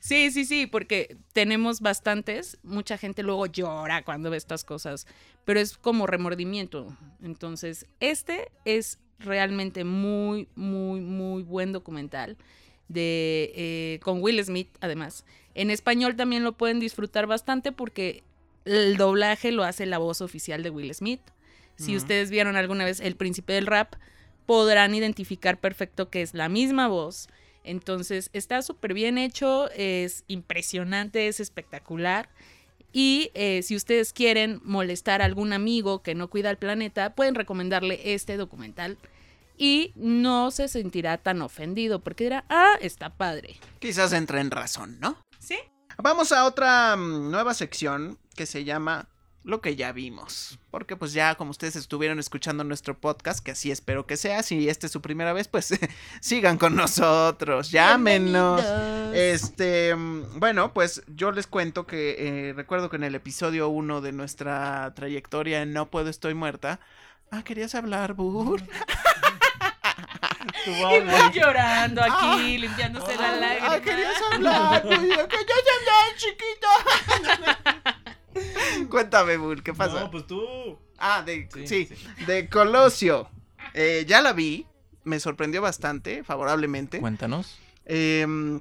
[0.00, 2.58] sí, sí, sí, porque tenemos bastantes.
[2.62, 5.06] Mucha gente luego llora cuando ve estas cosas,
[5.44, 6.96] pero es como remordimiento.
[7.22, 12.36] Entonces, este es realmente muy, muy, muy buen documental
[12.88, 15.24] de eh, con Will Smith, además.
[15.54, 18.22] En español también lo pueden disfrutar bastante porque
[18.64, 21.20] el doblaje lo hace la voz oficial de Will Smith.
[21.76, 23.96] Si ustedes vieron alguna vez El Príncipe del Rap,
[24.46, 27.28] podrán identificar perfecto que es la misma voz.
[27.64, 32.30] Entonces está súper bien hecho, es impresionante, es espectacular.
[32.92, 37.34] Y eh, si ustedes quieren molestar a algún amigo que no cuida el planeta, pueden
[37.34, 38.96] recomendarle este documental.
[39.56, 43.56] Y no se sentirá tan ofendido porque dirá, ah, está padre.
[43.78, 45.18] Quizás entre en razón, ¿no?
[45.38, 45.56] ¿Sí?
[45.98, 49.08] Vamos a otra mm, nueva sección que se llama
[49.44, 50.58] Lo que ya vimos.
[50.70, 54.68] Porque pues ya como ustedes estuvieron escuchando nuestro podcast, que así espero que sea, si
[54.68, 55.72] esta es su primera vez, pues
[56.20, 58.62] sigan con nosotros, llámenos.
[59.14, 64.02] Este, mm, bueno, pues yo les cuento que eh, recuerdo que en el episodio 1
[64.02, 66.78] de nuestra trayectoria en No Puedo Estoy Muerta.
[67.30, 68.62] Ah, ¿querías hablar, Bur?
[70.66, 72.36] Y voy llorando aquí, Ah.
[72.58, 73.72] limpiándose la Ah, lágrima.
[73.72, 76.68] ah, querías hablar, yo ya chiquito.
[78.90, 80.10] Cuéntame, Bur, ¿qué pasa?
[80.10, 80.78] pues tú.
[80.98, 81.88] Ah, de, sí, Sí,
[82.26, 83.28] de Colosio.
[83.74, 84.66] Eh, ya la vi,
[85.04, 87.00] me sorprendió bastante, favorablemente.
[87.00, 87.58] Cuéntanos.
[87.84, 88.60] Em,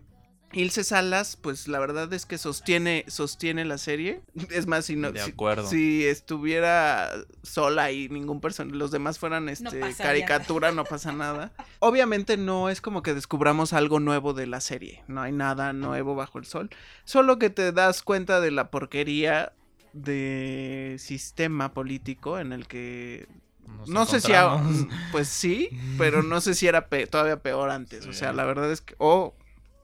[0.56, 4.22] Ilse Salas, pues la verdad es que sostiene, sostiene la serie.
[4.50, 5.68] Es más, si no, De si- acuerdo.
[5.68, 7.12] Si, estuviera
[7.44, 11.52] sola y ningún personaje, los demás fueran este caricatura, no pasa nada.
[11.80, 15.04] Obviamente no es como que descubramos algo nuevo de la serie.
[15.08, 16.70] No hay nada nuevo bajo el sol.
[17.04, 19.54] Solo que te das cuenta de la porquería
[19.94, 23.28] de sistema político en el que
[23.66, 24.62] Nos no sé si a-
[25.12, 28.06] pues sí, pero no sé si era pe- todavía peor antes.
[28.06, 29.34] O sea, la verdad es que o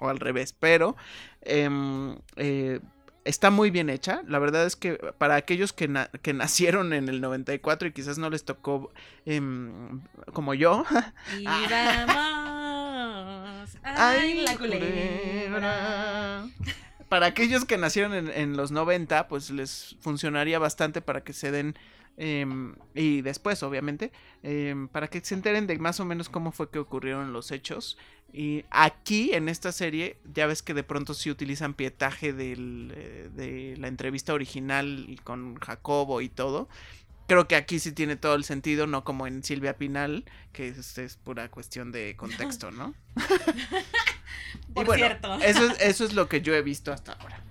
[0.02, 0.98] o al revés, pero
[1.44, 2.80] em, eh,
[3.24, 4.24] está muy bien hecha.
[4.28, 8.18] La verdad es que para aquellos que, na- que nacieron en el 94 y quizás
[8.18, 8.92] no les tocó
[9.26, 10.02] em,
[10.34, 10.84] como yo,
[11.40, 11.46] Y
[12.08, 13.70] vamos.
[13.84, 16.46] Ay, la culebra.
[17.10, 21.52] Para aquellos que nacieron en, en los 90, pues les funcionaría bastante para que se
[21.52, 21.76] den,
[22.18, 24.12] em, y después obviamente,
[24.44, 27.98] em, para que se enteren de más o menos cómo fue que ocurrieron los hechos.
[28.34, 33.30] Y aquí en esta serie, ya ves que de pronto sí utilizan pietaje del, eh,
[33.34, 36.70] de la entrevista original con Jacobo y todo.
[37.28, 40.98] Creo que aquí sí tiene todo el sentido, no como en Silvia Pinal, que es,
[40.98, 42.94] es pura cuestión de contexto, ¿no?
[44.74, 45.36] Por Y bueno, cierto.
[45.36, 47.44] Eso es, eso es lo que yo he visto hasta ahora.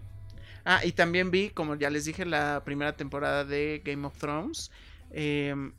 [0.64, 4.70] Ah, y también vi, como ya les dije, la primera temporada de Game of Thrones.
[5.12, 5.72] Em,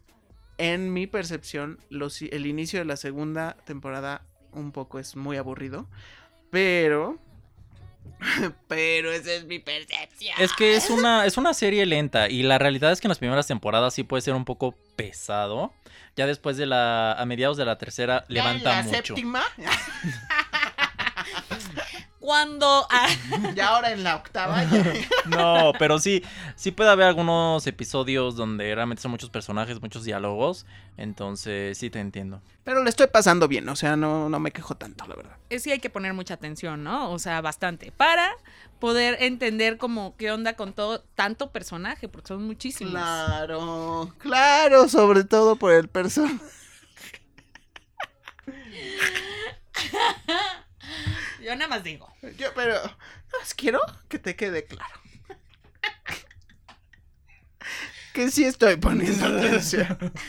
[0.57, 5.87] en mi percepción, los- el inicio de la segunda temporada un poco es muy aburrido.
[6.49, 7.17] Pero...
[8.67, 10.33] Pero esa es mi percepción.
[10.39, 13.19] Es que es una, es una serie lenta y la realidad es que en las
[13.19, 15.71] primeras temporadas sí puede ser un poco pesado.
[16.15, 19.15] Ya después de la, a mediados de la tercera, Ya en levanta la mucho.
[19.15, 19.43] séptima,
[22.21, 22.85] Cuando.
[22.91, 23.07] ah,
[23.55, 24.63] y ahora en la octava.
[24.63, 24.93] ya-
[25.25, 26.23] No, pero sí,
[26.55, 30.67] sí puede haber algunos episodios donde realmente son muchos personajes, muchos diálogos.
[30.97, 32.39] Entonces sí te entiendo.
[32.63, 35.35] Pero le estoy pasando bien, o sea, no, no me quejo tanto, la verdad.
[35.59, 37.11] sí hay que poner mucha atención, ¿no?
[37.11, 37.91] O sea, bastante.
[37.91, 38.29] Para
[38.79, 42.93] poder entender como qué onda con todo tanto personaje, porque son muchísimos.
[42.93, 46.37] Claro, claro, sobre todo por el personaje.
[51.43, 52.07] Yo nada más digo.
[52.37, 52.75] Yo, pero
[53.31, 54.93] pues, quiero que te quede claro.
[58.13, 59.97] Que sí estoy poniendo atención.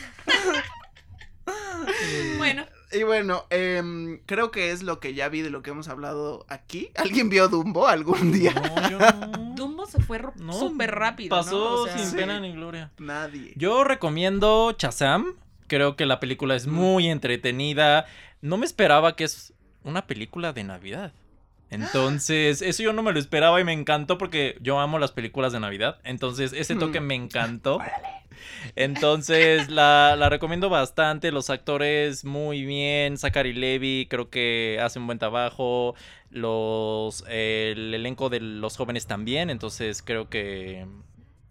[2.37, 5.87] Bueno, Y bueno, em, creo que es lo que ya vi de lo que hemos
[5.87, 6.91] hablado aquí.
[6.95, 8.53] ¿Alguien vio Dumbo algún día?
[8.53, 9.53] No, yo no.
[9.55, 11.35] Dumbo se fue No, súper rápido.
[11.35, 11.43] ¿no?
[11.43, 12.15] Pasó O sea, sin sí.
[12.15, 12.91] pena ni gloria.
[12.99, 13.53] Nadie.
[13.55, 15.35] Yo recomiendo Chazam.
[15.67, 18.05] Creo que la película es muy entretenida.
[18.41, 21.11] No me esperaba que es una película de Navidad.
[21.69, 25.53] Entonces, eso yo no me lo esperaba y me encantó porque yo amo las películas
[25.53, 25.97] de Navidad.
[26.03, 27.03] Entonces, ese toque Mm.
[27.05, 27.79] me encantó.
[28.75, 31.31] Entonces, la, la recomiendo bastante.
[31.31, 33.17] Los actores muy bien.
[33.17, 35.95] Zachary Levy creo que hace un buen trabajo.
[36.29, 39.49] Los, el elenco de los jóvenes también.
[39.49, 40.85] Entonces, creo que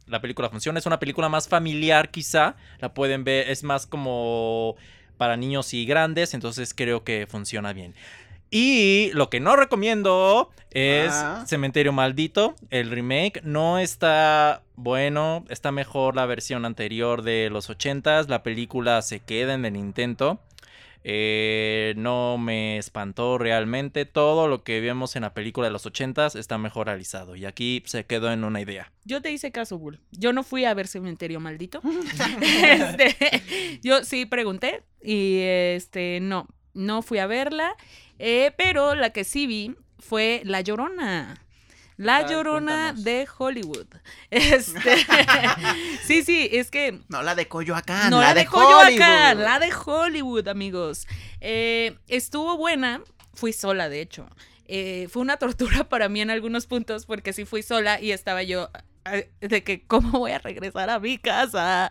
[0.07, 0.79] la película funciona.
[0.79, 2.57] Es una película más familiar, quizá.
[2.79, 4.77] La pueden ver, es más como
[5.17, 6.35] para niños y grandes.
[6.35, 7.95] Entonces, creo que funciona bien.
[8.55, 11.45] Y lo que no recomiendo es Ah.
[11.47, 12.55] Cementerio Maldito.
[12.69, 15.47] El remake no está bueno.
[15.49, 18.29] Está mejor la versión anterior de los 80s.
[18.29, 20.39] La película se queda en el intento.
[21.05, 24.05] Eh, no me espantó realmente.
[24.05, 27.35] Todo lo que vemos en la película de los 80s está mejor realizado.
[27.37, 28.93] Y aquí se quedó en una idea.
[29.05, 29.99] Yo te hice caso, Bull.
[30.11, 31.81] Yo no fui a ver Cementerio Maldito.
[32.43, 37.75] Este, yo sí pregunté y este no, no fui a verla.
[38.19, 41.39] eh, pero la que sí vi fue La Llorona.
[41.99, 43.05] La Llorona cuéntanos.
[43.05, 43.87] de Hollywood.
[44.31, 44.97] Este,
[46.07, 49.45] sí, sí, es que No la de Coyoacán, no la, la de, de Coyoacán, Hollywood.
[49.45, 51.07] la de Hollywood, amigos.
[51.41, 53.03] Eh, estuvo buena,
[53.35, 54.27] fui sola, de hecho.
[54.67, 58.43] Eh, fue una tortura para mí en algunos puntos porque sí fui sola y estaba
[58.43, 58.71] yo
[59.41, 61.91] de que cómo voy a regresar a mi casa.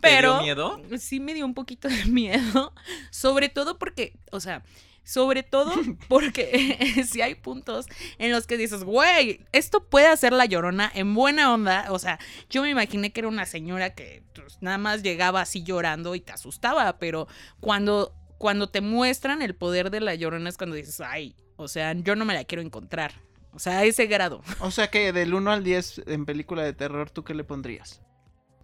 [0.00, 0.80] Pero ¿Te dio miedo?
[0.98, 2.72] sí me dio un poquito de miedo,
[3.10, 4.62] sobre todo porque, o sea,
[5.04, 5.72] sobre todo
[6.08, 7.86] porque si hay puntos
[8.18, 11.86] en los que dices, güey, esto puede hacer la llorona en buena onda.
[11.90, 12.18] O sea,
[12.50, 16.20] yo me imaginé que era una señora que pues, nada más llegaba así llorando y
[16.20, 17.28] te asustaba, pero
[17.60, 21.92] cuando, cuando te muestran el poder de la llorona es cuando dices, ay, o sea,
[21.92, 23.12] yo no me la quiero encontrar.
[23.54, 24.42] O sea, a ese grado.
[24.60, 28.00] O sea que del 1 al 10 en película de terror, ¿tú qué le pondrías?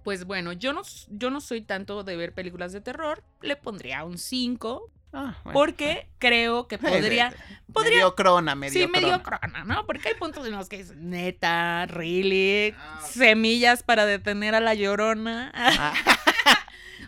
[0.05, 4.03] Pues bueno, yo no, yo no soy tanto de ver películas de terror, le pondría
[4.05, 5.59] un 5, Ah, bueno.
[5.59, 7.35] porque creo que podría...
[7.73, 9.65] podría- Medio crona, medio Sí, medio crona.
[9.65, 9.85] ¿no?
[9.85, 14.75] Porque hay puntos en los que dices, neta, really, Ah, semillas para detener a la
[14.75, 15.51] llorona.
[15.55, 15.93] Ah,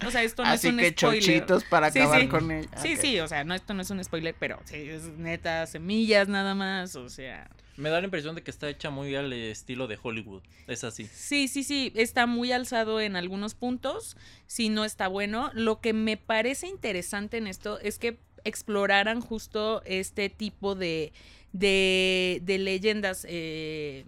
[0.06, 1.22] O sea, esto no Así es un que spoiler.
[1.22, 2.28] chochitos para Sí, acabar sí.
[2.28, 2.68] con ella.
[2.76, 3.00] Sí, Ok.
[3.00, 6.54] sí, o sea, no, esto no es un spoiler, pero sí, es neta, semillas nada
[6.54, 7.48] más, o sea.
[7.76, 10.42] Me da la impresión de que está hecha muy al estilo de Hollywood.
[10.66, 11.06] Es así.
[11.06, 15.50] Sí, sí, sí, está muy alzado en algunos puntos, si no está bueno.
[15.54, 21.12] Lo que me parece interesante en esto es que exploraran justo este tipo de,
[21.52, 24.04] de, de leyendas eh,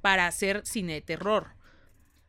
[0.00, 1.48] para hacer cine de terror.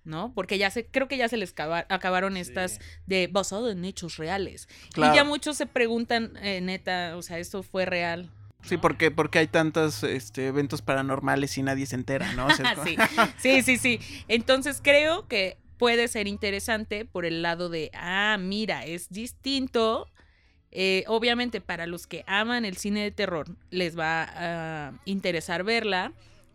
[0.06, 0.34] ¿No?
[0.34, 4.18] Porque ya se, creo que ya se les acaba- acabaron estas de basado en hechos
[4.18, 4.68] reales.
[4.92, 5.14] Claro.
[5.14, 8.30] Y ya muchos se preguntan, eh, neta, o sea, ¿esto fue real?
[8.64, 12.48] Sí, porque, porque hay tantos este, eventos paranormales y nadie se entera, ¿no?
[12.48, 12.98] O sea, sí,
[13.38, 14.00] sí, sí, sí.
[14.28, 20.08] Entonces creo que puede ser interesante por el lado de, ah, mira, es distinto.
[20.76, 24.24] Eh, obviamente para los que aman el cine de terror les va
[24.88, 26.14] a interesar verla,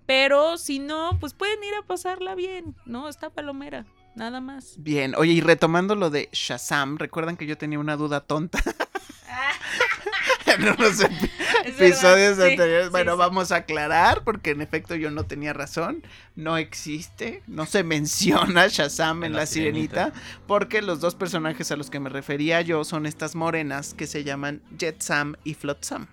[0.08, 3.10] pero si no, pues pueden ir a pasarla bien, ¿no?
[3.10, 3.84] Está palomera,
[4.14, 4.76] nada más.
[4.78, 8.58] Bien, oye, y retomando lo de Shazam, recuerdan que yo tenía una duda tonta
[10.46, 11.10] en unos verdad,
[11.66, 12.86] episodios anteriores.
[12.86, 13.18] sí, bueno, sí.
[13.18, 16.02] vamos a aclarar, porque en efecto yo no tenía razón.
[16.36, 20.20] No existe, no se menciona Shazam en, En la, La sirenita, Sirenita.
[20.46, 24.24] porque los dos personajes a los que me refería yo son estas morenas que se
[24.24, 26.06] llaman Jetsam y Flotsam.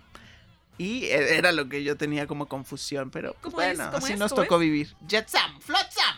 [0.78, 3.78] Y e- era lo que yo tenía como confusión, pero pues, ¿Cómo es?
[3.78, 4.20] bueno, ¿Cómo así es?
[4.20, 4.96] nos ¿Cómo tocó vivir.
[5.08, 6.16] Jetsam, Flotsam.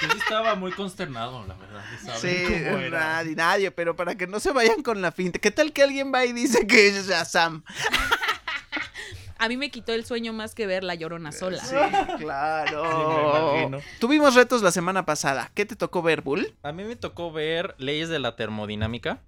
[0.00, 1.84] Yo estaba muy consternado, la verdad.
[2.20, 3.00] Sí, cómo era.
[3.00, 5.40] nadie, nadie, pero para que no se vayan con la finta.
[5.40, 7.64] ¿Qué tal que alguien va y dice que es Shazam?
[9.40, 11.62] A mí me quitó el sueño más que ver La Llorona sola.
[11.64, 11.76] Sí,
[12.18, 13.70] claro.
[13.70, 13.86] Sí.
[14.00, 15.50] Tuvimos retos la semana pasada.
[15.54, 16.54] ¿Qué te tocó ver, Bull?
[16.64, 19.20] A mí me tocó ver Leyes de la Termodinámica.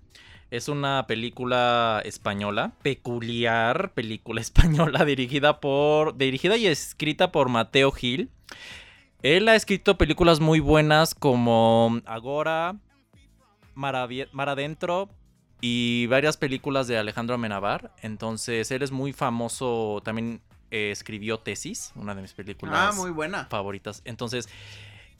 [0.50, 8.30] Es una película española, peculiar película española dirigida por dirigida y escrita por Mateo Gil.
[9.22, 12.76] Él ha escrito películas muy buenas como Agora,
[13.74, 13.94] Mar,
[14.48, 15.08] Adentro
[15.60, 17.92] y varias películas de Alejandro Amenábar.
[18.02, 20.40] Entonces, él es muy famoso, también
[20.70, 23.44] eh, escribió Tesis, una de mis películas Ah, muy buena.
[23.50, 24.00] favoritas.
[24.06, 24.48] Entonces,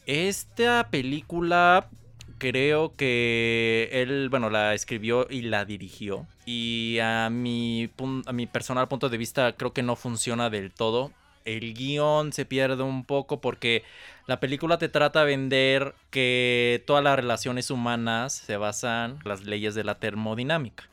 [0.07, 1.89] esta película
[2.41, 6.27] creo que él, bueno, la escribió y la dirigió.
[6.45, 7.89] Y a mi,
[8.27, 11.13] a mi personal punto de vista creo que no funciona del todo.
[11.45, 13.85] El guion se pierde un poco porque
[14.27, 19.45] la película te trata de vender que todas las relaciones humanas se basan en las
[19.45, 20.89] leyes de la termodinámica.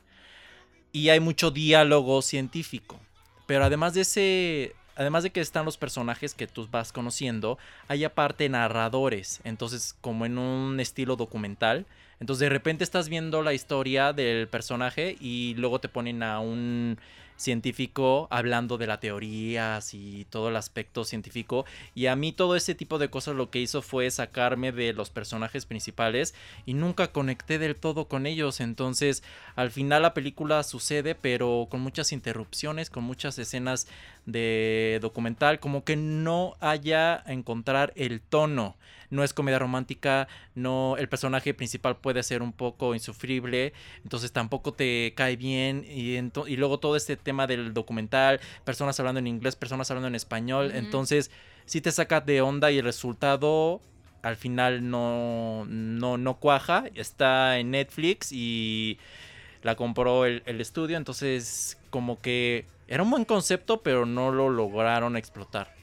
[0.92, 3.00] Y hay mucho diálogo científico.
[3.46, 8.04] Pero además de ese, además de que están los personajes que tú vas conociendo, hay
[8.04, 9.40] aparte narradores.
[9.44, 11.86] Entonces, como en un estilo documental.
[12.20, 16.98] Entonces, de repente estás viendo la historia del personaje y luego te ponen a un
[17.38, 21.64] científico hablando de las teorías y todo el aspecto científico.
[21.94, 25.08] Y a mí todo ese tipo de cosas lo que hizo fue sacarme de los
[25.08, 26.34] personajes principales
[26.66, 28.60] y nunca conecté del todo con ellos.
[28.60, 29.22] Entonces,
[29.56, 33.86] al final la película sucede, pero con muchas interrupciones, con muchas escenas
[34.26, 38.76] de documental, como que no haya encontrar el tono.
[39.10, 44.72] No es comedia romántica, no el personaje principal puede ser un poco insufrible, entonces tampoco
[44.72, 46.18] te cae bien y,
[46.56, 51.30] luego todo este tema del documental, personas hablando en inglés, personas hablando en español, entonces
[51.64, 53.80] sí te saca de onda y el resultado
[54.22, 58.98] al final no, no, no cuaja, está en Netflix y
[59.62, 64.48] la compró el, el estudio, entonces como que era un buen concepto, pero no lo
[64.48, 65.77] lograron explotar.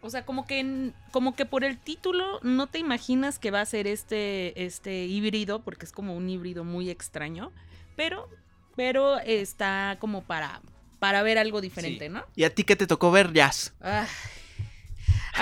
[0.00, 3.66] O sea, como que como que por el título no te imaginas que va a
[3.66, 7.52] ser este este híbrido porque es como un híbrido muy extraño,
[7.96, 8.28] pero
[8.76, 10.60] pero está como para
[11.00, 12.12] para ver algo diferente, Sí.
[12.12, 12.24] ¿no?
[12.36, 13.74] ¿Y a ti qué te tocó ver, Jazz?
[13.80, 14.06] A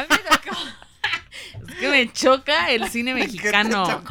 [0.03, 0.57] mí me tocó.
[1.69, 4.03] Es que me choca el cine mexicano.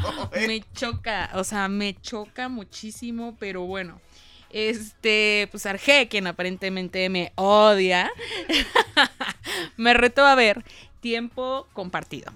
[0.48, 4.00] Me choca, o sea, me choca muchísimo, pero bueno.
[4.56, 8.10] Este, pues Arge, quien aparentemente me odia,
[9.76, 10.64] me retó a ver
[11.02, 12.32] tiempo compartido.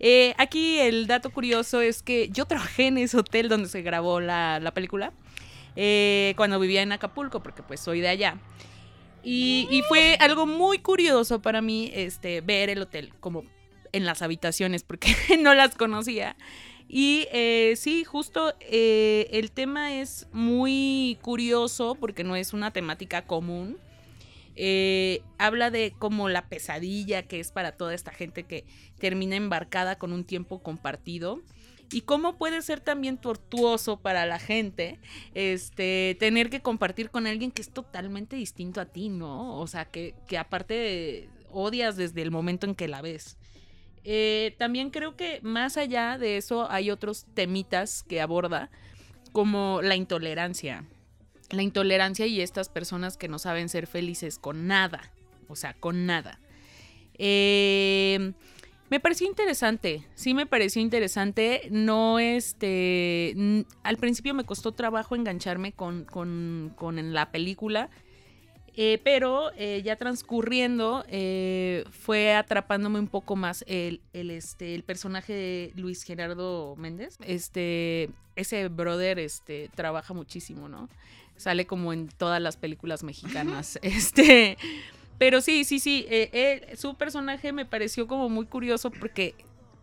[0.00, 4.18] Eh, aquí el dato curioso es que yo trabajé en ese hotel donde se grabó
[4.18, 5.12] la, la película
[5.76, 8.38] eh, cuando vivía en Acapulco, porque pues soy de allá.
[9.22, 13.44] Y, y fue algo muy curioso para mí este, ver el hotel como
[13.92, 16.34] en las habitaciones, porque no las conocía.
[16.94, 23.24] Y eh, sí, justo eh, el tema es muy curioso porque no es una temática
[23.24, 23.78] común.
[24.56, 28.66] Eh, habla de como la pesadilla que es para toda esta gente que
[28.98, 31.40] termina embarcada con un tiempo compartido
[31.90, 34.98] y cómo puede ser también tortuoso para la gente
[35.32, 39.58] este tener que compartir con alguien que es totalmente distinto a ti, ¿no?
[39.58, 43.38] O sea, que, que aparte odias desde el momento en que la ves.
[44.04, 48.70] Eh, también creo que más allá de eso hay otros temitas que aborda,
[49.32, 50.84] como la intolerancia.
[51.50, 55.12] La intolerancia y estas personas que no saben ser felices con nada.
[55.48, 56.40] O sea, con nada.
[57.14, 58.32] Eh,
[58.92, 61.68] me pareció interesante, sí me pareció interesante.
[61.70, 63.34] No, este.
[63.82, 67.88] Al principio me costó trabajo engancharme con, con, con la película.
[68.74, 74.82] Eh, pero eh, ya transcurriendo, eh, fue atrapándome un poco más el, el, este, el
[74.82, 77.18] personaje de Luis Gerardo Méndez.
[77.24, 80.88] Este, ese brother este, trabaja muchísimo, ¿no?
[81.36, 83.78] Sale como en todas las películas mexicanas.
[83.82, 84.56] este.
[85.18, 86.06] Pero sí, sí, sí.
[86.76, 89.34] su personaje me pareció como muy curioso porque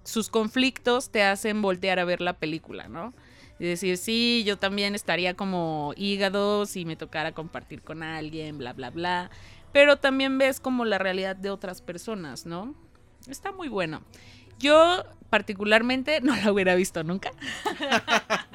[0.04, 3.14] sus conflictos te hacen voltear a ver la película, ¿no?
[3.60, 8.74] Y decir, sí, yo también estaría como hígado si me tocara compartir con alguien, bla,
[8.74, 9.30] bla, bla.
[9.74, 12.74] Pero también ves como la realidad de otras personas, ¿no?
[13.28, 14.02] Está muy bueno.
[14.60, 17.32] Yo particularmente no la hubiera visto nunca.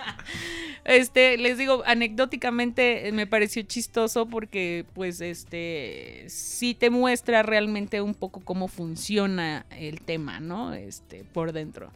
[0.84, 8.02] Este, les digo, anecdóticamente eh, me pareció chistoso porque, pues, este, sí te muestra realmente
[8.02, 10.74] un poco cómo funciona el tema, ¿no?
[10.74, 11.90] Este, por dentro.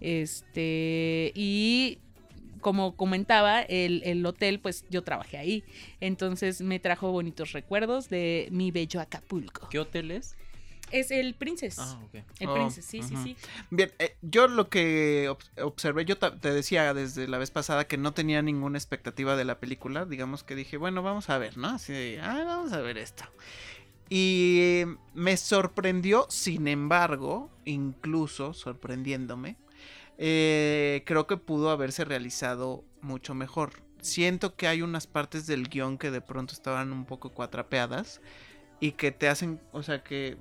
[0.00, 1.98] Este, y
[2.60, 5.64] como comentaba, el, el hotel, pues yo trabajé ahí.
[6.00, 9.68] Entonces me trajo bonitos recuerdos de mi bello Acapulco.
[9.68, 10.36] ¿Qué hotel es?
[10.92, 11.78] Es el Princess.
[11.78, 12.14] Ah, ok.
[12.38, 13.36] El Oh, Princess, sí, sí, sí.
[13.70, 17.96] Bien, eh, yo lo que ob- observé, yo te decía desde la vez pasada que
[17.96, 20.04] no tenía ninguna expectativa de la película.
[20.04, 21.68] Digamos que dije, bueno, vamos a ver, ¿no?
[21.70, 23.24] Así de, ah, vamos a ver esto.
[24.08, 29.56] Y eh, me sorprendió, sin embargo, incluso sorprendiéndome,
[30.18, 33.70] eh, creo que pudo haberse realizado mucho mejor.
[34.00, 38.20] Siento que hay unas partes del guion que de pronto estaban un poco cuatrapeadas
[38.80, 40.36] y que te hacen, o sea, que,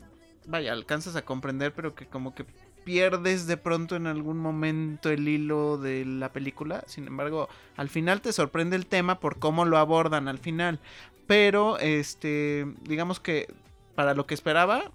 [0.46, 2.46] vaya, alcanzas a comprender, pero que como que
[2.84, 6.84] pierdes de pronto en algún momento el hilo de la película.
[6.88, 10.80] Sin embargo, al final te sorprende el tema por cómo lo abordan al final.
[11.28, 13.48] Pero, este, digamos que
[13.96, 14.92] para lo que esperaba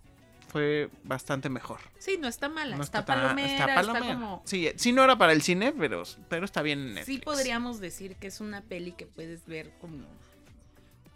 [0.50, 1.78] fue bastante mejor.
[1.98, 4.14] Sí, no está mala, No está, palomera, está, palomera.
[4.14, 4.42] como...
[4.44, 7.24] Sí, sí no era para el cine, pero, pero está bien en Sí Netflix.
[7.24, 10.06] podríamos decir que es una peli que puedes ver como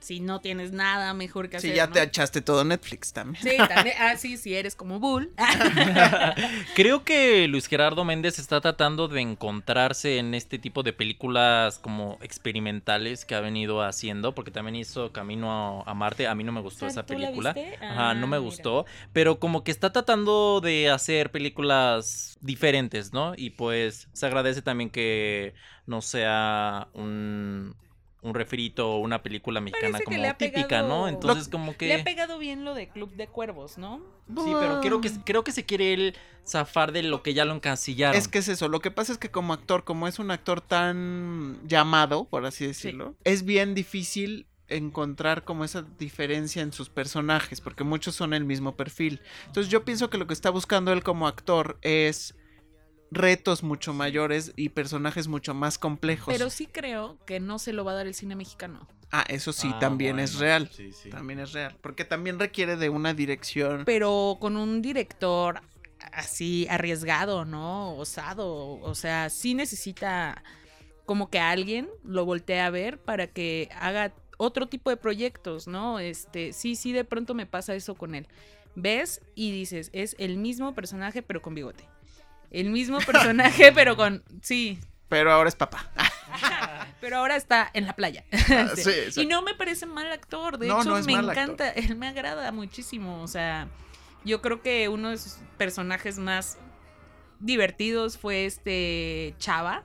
[0.05, 1.77] si no tienes nada mejor que Sí, hacer.
[1.77, 1.93] ya ¿no?
[1.95, 3.43] te echaste todo Netflix también.
[3.43, 5.33] Sí, también, ah, sí, si eres como Bull.
[6.75, 12.19] Creo que Luis Gerardo Méndez está tratando de encontrarse en este tipo de películas como
[12.23, 16.27] experimentales que ha venido haciendo, porque también hizo Camino a, Marte.
[16.27, 17.53] A mí no me gustó Ah, esa ¿tú la película.
[17.53, 17.77] viste?
[17.85, 18.39] Ajá, no Ah, me mira.
[18.39, 23.35] gustó, pero como que está tratando de hacer películas diferentes, ¿no?
[23.37, 25.55] Y pues se agradece también que
[25.87, 27.75] no sea un
[28.25, 30.89] un refrito o una película mexicana Parece como ha típica, ¿no?
[31.05, 33.99] pegado- Entonces como que Le ha pegado bien lo de Club de Cuervos, ¿no?
[34.29, 36.17] Sí, pero creo que creo que se quiere él
[36.47, 38.17] zafar de lo que ya lo encasillaron.
[38.19, 40.61] Es que es eso, lo que pasa es que como actor, como es un actor
[40.63, 47.61] tan llamado, por así decirlo, es bien difícil encontrar como esa diferencia en sus personajes,
[47.61, 49.21] porque muchos son el mismo perfil.
[49.47, 52.35] Entonces yo pienso que lo que está buscando él como actor es
[53.15, 56.33] retos mucho mayores y personajes mucho más complejos.
[56.35, 58.87] Pero sí creo que no se lo va a dar el cine mexicano.
[59.11, 60.69] Ah, eso sí, Ah, también es real.
[60.73, 61.09] sí, sí.
[61.11, 63.85] También es real, porque también requiere de una dirección.
[63.85, 65.61] Pero con un director
[66.13, 67.97] así arriesgado, ¿no?
[67.97, 68.81] Osado.
[68.81, 70.43] O sea, sí necesita
[71.07, 76.01] como que alguien lo voltee a ver para que haga otro tipo de proyectos, ¿no?
[76.01, 78.27] Este, sí, sí, de pronto me pasa eso con él.
[78.75, 81.87] Ves y dices, es el mismo personaje pero con bigote.
[82.61, 84.23] El mismo personaje pero con...
[84.43, 84.79] Sí,
[85.09, 85.91] Pero ahora es papá.
[87.01, 88.25] pero ahora está en la playa.
[88.51, 88.83] Ah, Sí.
[89.11, 91.71] sí, y no me parece mal actor, de No, hecho no es me mal encanta,
[91.71, 93.69] él me agrada muchísimo, o sea,
[94.25, 96.57] yo creo que uno de sus personajes más
[97.41, 99.85] divertidos fue este Chava,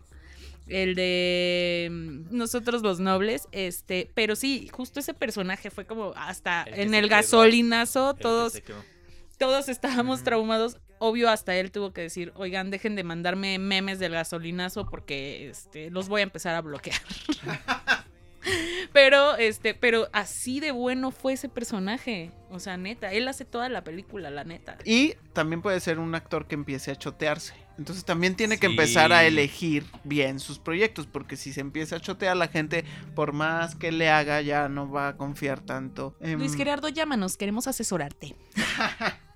[0.68, 6.64] el de mm, Nosotros los Nobles, este, pero sí, justo ese personaje fue como hasta
[6.64, 7.18] El en el quedó.
[7.18, 8.62] gasolinazo, El todos
[9.38, 10.78] todos estábamos traumados.
[11.00, 15.90] Obvio, hasta él tuvo que decir, oigan, dejen de mandarme memes del gasolinazo porque este,
[15.90, 17.00] los voy a empezar a bloquear.
[18.94, 22.32] pero, este, pero así de bueno fue ese personaje.
[22.50, 24.78] O sea, neta, él hace toda la película, la neta.
[24.86, 27.54] Y también puede ser un actor que empiece a chotearse.
[27.78, 32.00] Entonces también tiene que empezar a elegir bien sus proyectos, porque si se empieza a
[32.02, 32.84] chotear la gente,
[33.16, 36.14] por más que le haga, ya no va a confiar tanto.
[36.20, 38.36] en- Luis Gerardo, llámanos, queremos asesorarte.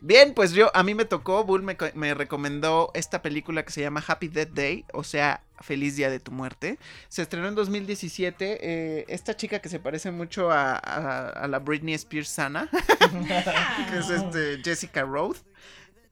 [0.00, 3.80] Bien, pues yo, a mí me tocó, Bull me, me recomendó esta película que se
[3.80, 6.78] llama Happy Death Day, o sea, Feliz Día de tu Muerte.
[7.08, 8.58] Se estrenó en 2017.
[8.60, 12.68] eh, esta chica que se parece mucho a, la Britney Spears sana,
[13.90, 15.38] que es este Jessica Roth.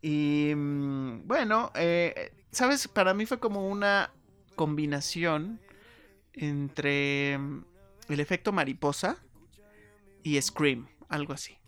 [0.01, 4.11] Y mm, bueno, eh, sabes, para mí fue como una
[4.57, 5.61] combinación
[6.33, 9.17] entre el efecto mariposa
[10.23, 11.59] y Scream, algo así.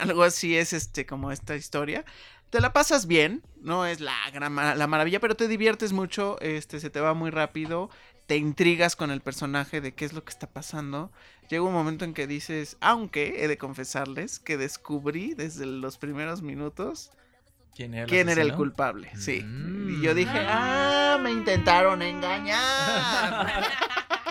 [0.00, 2.04] Algo así es este como esta historia.
[2.50, 6.80] Te la pasas bien, no es la gran la maravilla, pero te diviertes mucho, este
[6.80, 7.88] se te va muy rápido,
[8.26, 11.10] te intrigas con el personaje de qué es lo que está pasando.
[11.48, 16.42] Llega un momento en que dices, aunque he de confesarles que descubrí desde los primeros
[16.42, 17.10] minutos
[17.74, 18.56] ¿Quién era el, quién era el asesino?
[18.56, 19.42] culpable, sí.
[19.42, 19.88] Mm.
[19.90, 23.62] Y yo dije, ah, me intentaron engañar.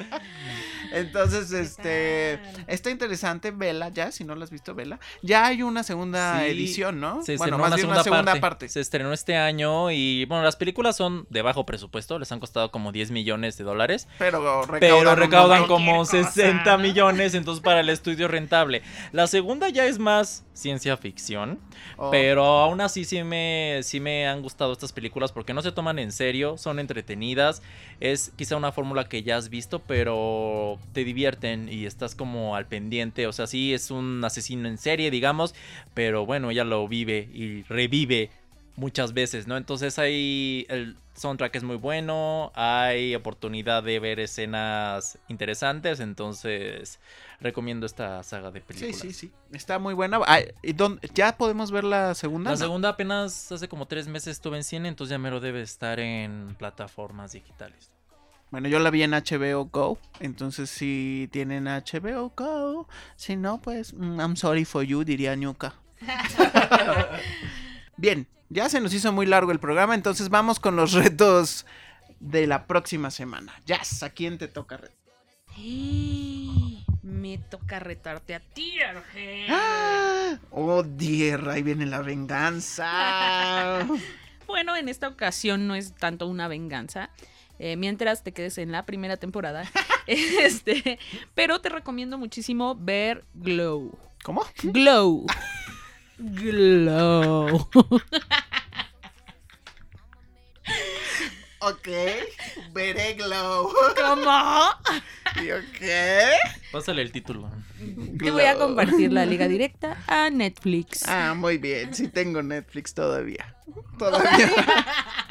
[0.92, 5.00] Entonces, este, está interesante, vela ya, si no lo has visto, vela.
[5.22, 7.22] Ya hay una segunda Sí, edición, ¿no?
[7.24, 8.42] Se bueno, estrenó más una bien segunda, una segunda parte.
[8.42, 8.70] parte.
[8.70, 12.72] Se estrenó este año y bueno, las películas son de bajo presupuesto, les han costado
[12.72, 16.34] como 10 millones de dólares, Pero recaudan, pero recaudan como Cualquier cosa.
[16.34, 18.82] 60 millones, entonces para el estudio es rentable.
[19.12, 21.60] La segunda ya es más ciencia ficción,
[21.98, 25.72] Oh, pero aún así sí me, sí me han gustado estas películas porque no se
[25.72, 27.62] toman en serio, son entretenidas.
[28.00, 32.68] Es quizá una fórmula que ya has visto, pero te divierten y estás como al
[32.68, 33.28] pendiente.
[33.28, 35.54] O sea, sí es un asesino en serie, digamos,
[35.94, 38.30] pero bueno, ella lo vive y revive
[38.78, 39.58] muchas veces, ¿no?
[39.58, 47.00] Entonces ahí el soundtrack es muy bueno, hay oportunidad de ver escenas interesantes, entonces
[47.42, 48.96] recomiendo esta saga de Sí, películas.
[49.02, 49.32] sí, sí.
[49.52, 50.20] Está muy buena.
[50.64, 52.52] ¿y dónde- ¿Ya podemos ver la segunda?
[52.52, 52.62] La No.
[52.64, 56.56] segunda apenas hace como tres meses estuve en cine, entonces ya mero debe estar en
[56.58, 57.92] plataformas digitales.
[58.52, 59.98] Bueno, yo la vi en HBO Go.
[60.20, 62.88] Entonces, si tienen HBO Go.
[63.16, 65.74] Si no, pues, mm, I'm sorry for you, diría Ñuka.
[67.98, 69.96] Bien, ya se nos hizo muy largo el programa.
[69.96, 71.66] Entonces, vamos con los retos
[72.20, 73.54] de la próxima semana.
[73.66, 74.98] Jazz, ¿a quién te toca retar?
[77.02, 79.48] Me toca retarte a ti, Argel.
[79.50, 80.38] ¡Ah!
[80.52, 81.54] ¡Oh, tierra!
[81.54, 83.88] Ahí viene la venganza.
[84.48, 87.10] Bueno, en esta ocasión no es tanto una venganza.
[87.64, 89.70] Eh, mientras te quedes en la primera temporada.
[90.08, 90.98] este,
[91.36, 93.98] pero te recomiendo muchísimo ver Glow.
[94.24, 94.44] ¿Cómo?
[94.64, 95.28] Glow.
[96.18, 97.70] Glow.
[101.64, 101.90] Ok,
[102.74, 103.72] veré Glow.
[103.96, 104.72] ¿Cómo?
[105.44, 106.72] ¿Y ok?
[106.72, 107.52] Pásale el título.
[108.18, 111.08] Te voy a compartir la liga directa a Netflix.
[111.08, 111.94] Ah, muy bien.
[111.94, 113.56] Sí tengo Netflix todavía.
[114.00, 114.50] Todavía.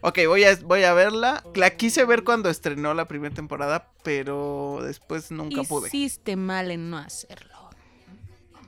[0.00, 1.42] ok, voy a, voy a verla.
[1.54, 5.88] La quise ver cuando estrenó la primera temporada, pero después nunca pude.
[5.88, 7.52] Hiciste mal en no hacerlo.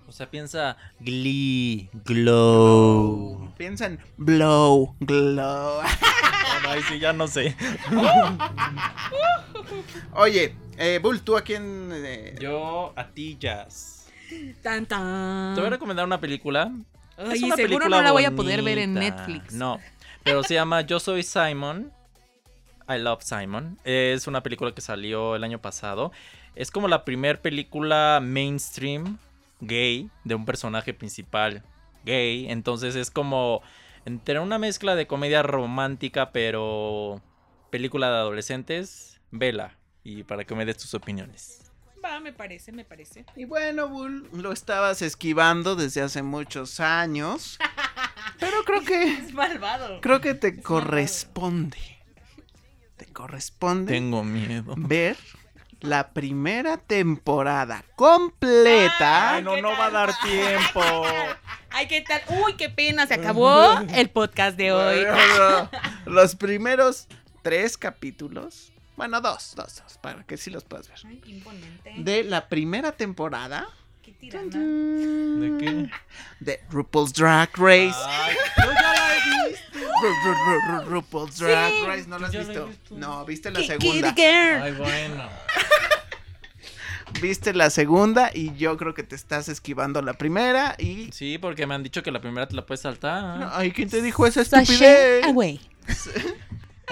[0.09, 3.53] O sea, piensa Glee, Glow.
[3.59, 5.81] Piensa en Blow, Glow.
[6.59, 7.55] Bueno, ahí sí, ya no sé.
[10.15, 11.91] Oye, eh, Bull, ¿tú a quién?
[11.93, 14.07] eh, Yo a ti, Jazz.
[14.63, 15.55] Tan tan.
[15.55, 16.73] Te voy a recomendar una película.
[17.19, 18.95] Ay, Es una seguro película no la voy a poder ver en.
[18.95, 19.53] Netflix.
[19.53, 19.79] No,
[20.27, 21.93] pero se llama Yo soy Simon.
[22.89, 23.79] I Love Simon.
[23.85, 26.11] Es una película que salió el año pasado.
[26.57, 29.19] Es como la primer película mainstream
[29.61, 31.63] gay de un personaje principal
[32.05, 32.51] gay.
[32.51, 33.63] Entonces es como
[34.05, 37.23] entre una mezcla de comedia romántica, pero
[37.71, 39.21] película de adolescentes.
[39.31, 39.77] Vela.
[40.03, 41.71] Y para que me des tus opiniones.
[42.05, 43.25] Va, me parece, me parece.
[43.37, 47.59] Y bueno, Bull, lo estabas esquivando desde hace muchos años.
[48.39, 49.05] Pero creo que.
[49.27, 50.01] Es malvado.
[50.01, 51.79] Creo que te corresponde.
[52.97, 54.75] Te corresponde Tengo miedo.
[54.77, 55.17] ver
[55.81, 59.35] la primera temporada completa.
[59.35, 60.81] Ay, no, no va a dar tiempo.
[61.71, 62.23] Ay, ¿qué tal?
[62.43, 65.05] Uy, qué pena, se acabó el podcast de hoy.
[65.05, 65.71] Bueno,
[66.07, 67.07] los primeros
[67.43, 68.73] tres capítulos.
[68.97, 70.99] Bueno, dos, dos, dos, para que sí los puedas ver.
[71.05, 71.93] Ay, imponente.
[71.99, 73.69] De la primera temporada
[74.07, 74.49] Qué tirana.
[74.57, 75.91] ¿De qué?
[76.41, 77.93] de RuPaul's Drag Race.
[78.07, 79.79] Ay, yo ya la he visto.
[80.01, 81.85] Ru- Ru- Ru- Ru- RuPaul's Drag Sí.
[81.87, 82.67] Race, ¿no lo has visto?
[82.69, 82.95] visto.
[82.97, 84.15] No, viste la segunda.
[84.15, 84.63] kitty girl.
[84.63, 85.29] Ay, bueno.
[87.23, 91.09] Viste la segunda y yo creo que te estás esquivando la primera y...
[91.13, 93.49] Sí, porque me han dicho que la primera te la puedes saltar.
[93.55, 95.25] Ay, ¿quién te dijo esa Sashay estupidez?
[95.25, 95.61] away.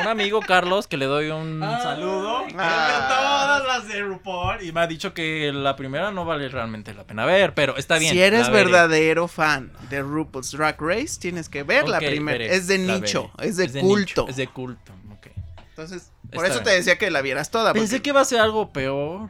[0.01, 2.45] Un amigo, Carlos, que le doy un saludo.
[2.59, 3.07] Ah.
[3.09, 4.63] todas las de RuPaul.
[4.63, 7.99] Y me ha dicho que la primera no vale realmente la pena ver, pero está
[7.99, 8.13] bien.
[8.13, 12.39] Si eres verdadero fan de RuPaul's Drag Race, tienes que ver la primera.
[12.39, 14.27] veré, Es de nicho, es de nicho, culto.
[14.29, 15.29] es de culto, ok.
[15.71, 16.65] Entonces, por Está eso bien.
[16.65, 17.73] te decía que la vieras toda.
[17.73, 19.29] Pensé porque- que iba a ser algo peor.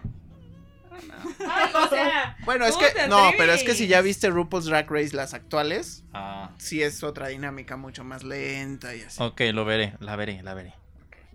[1.48, 4.66] Ay, O sea, Bueno, es ¿cómo que no, pero es que si ya viste RuPaul's
[4.66, 9.22] Drag Race las actuales, Ah, sí es otra dinámica mucho más lenta y así.
[9.22, 10.74] ok, lo veré, la veré, la veré.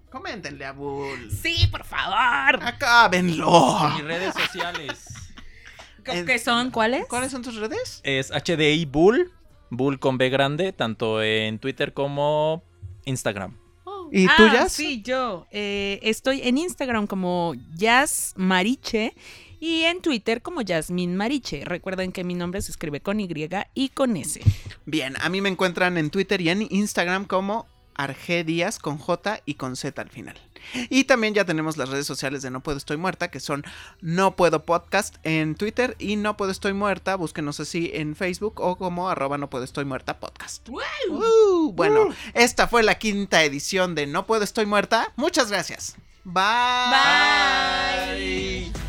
[0.10, 1.30] Coméntenle a Bull.
[1.32, 2.60] Sí, por favor.
[2.64, 3.90] Acábenlo.
[3.96, 5.06] Mis redes sociales
[6.04, 6.72] ¿Qué son?
[6.72, 7.06] ¿Cuáles?
[7.06, 8.02] ¿Cuáles son tus redes?
[8.04, 9.32] es HDI Bull,
[9.70, 12.64] Bull con B grande, tanto en Twitter como
[13.06, 13.58] Instagram.
[14.12, 14.72] ¿Y Ah, tuyas?
[14.72, 15.46] Sí, yo.
[15.52, 19.14] eh, estoy en Instagram como Jazz Mariche
[19.60, 21.66] y en Twitter como Jasmine Mariche.
[21.66, 23.30] Recuerden que mi nombre se escribe con Y
[23.74, 24.42] y con S.
[24.86, 27.68] Bien, a mí me encuentran en Twitter y en Instagram como
[28.00, 30.40] Arge Díaz con J y con Z al final.
[30.90, 33.64] Y también ya tenemos las redes sociales de No Puedo Estoy Muerta, que son
[34.02, 38.78] No Puedo Podcast en Twitter y No Puedo Estoy Muerta, búsquenos así en Facebook o
[38.78, 40.68] como arroba No Puedo Estoy Muerta Podcast.
[40.70, 45.12] Uh, bueno, esta fue la quinta edición de No Puedo Estoy Muerta.
[45.16, 45.96] Muchas gracias.
[46.24, 46.44] Bye.
[48.16, 48.89] Bye.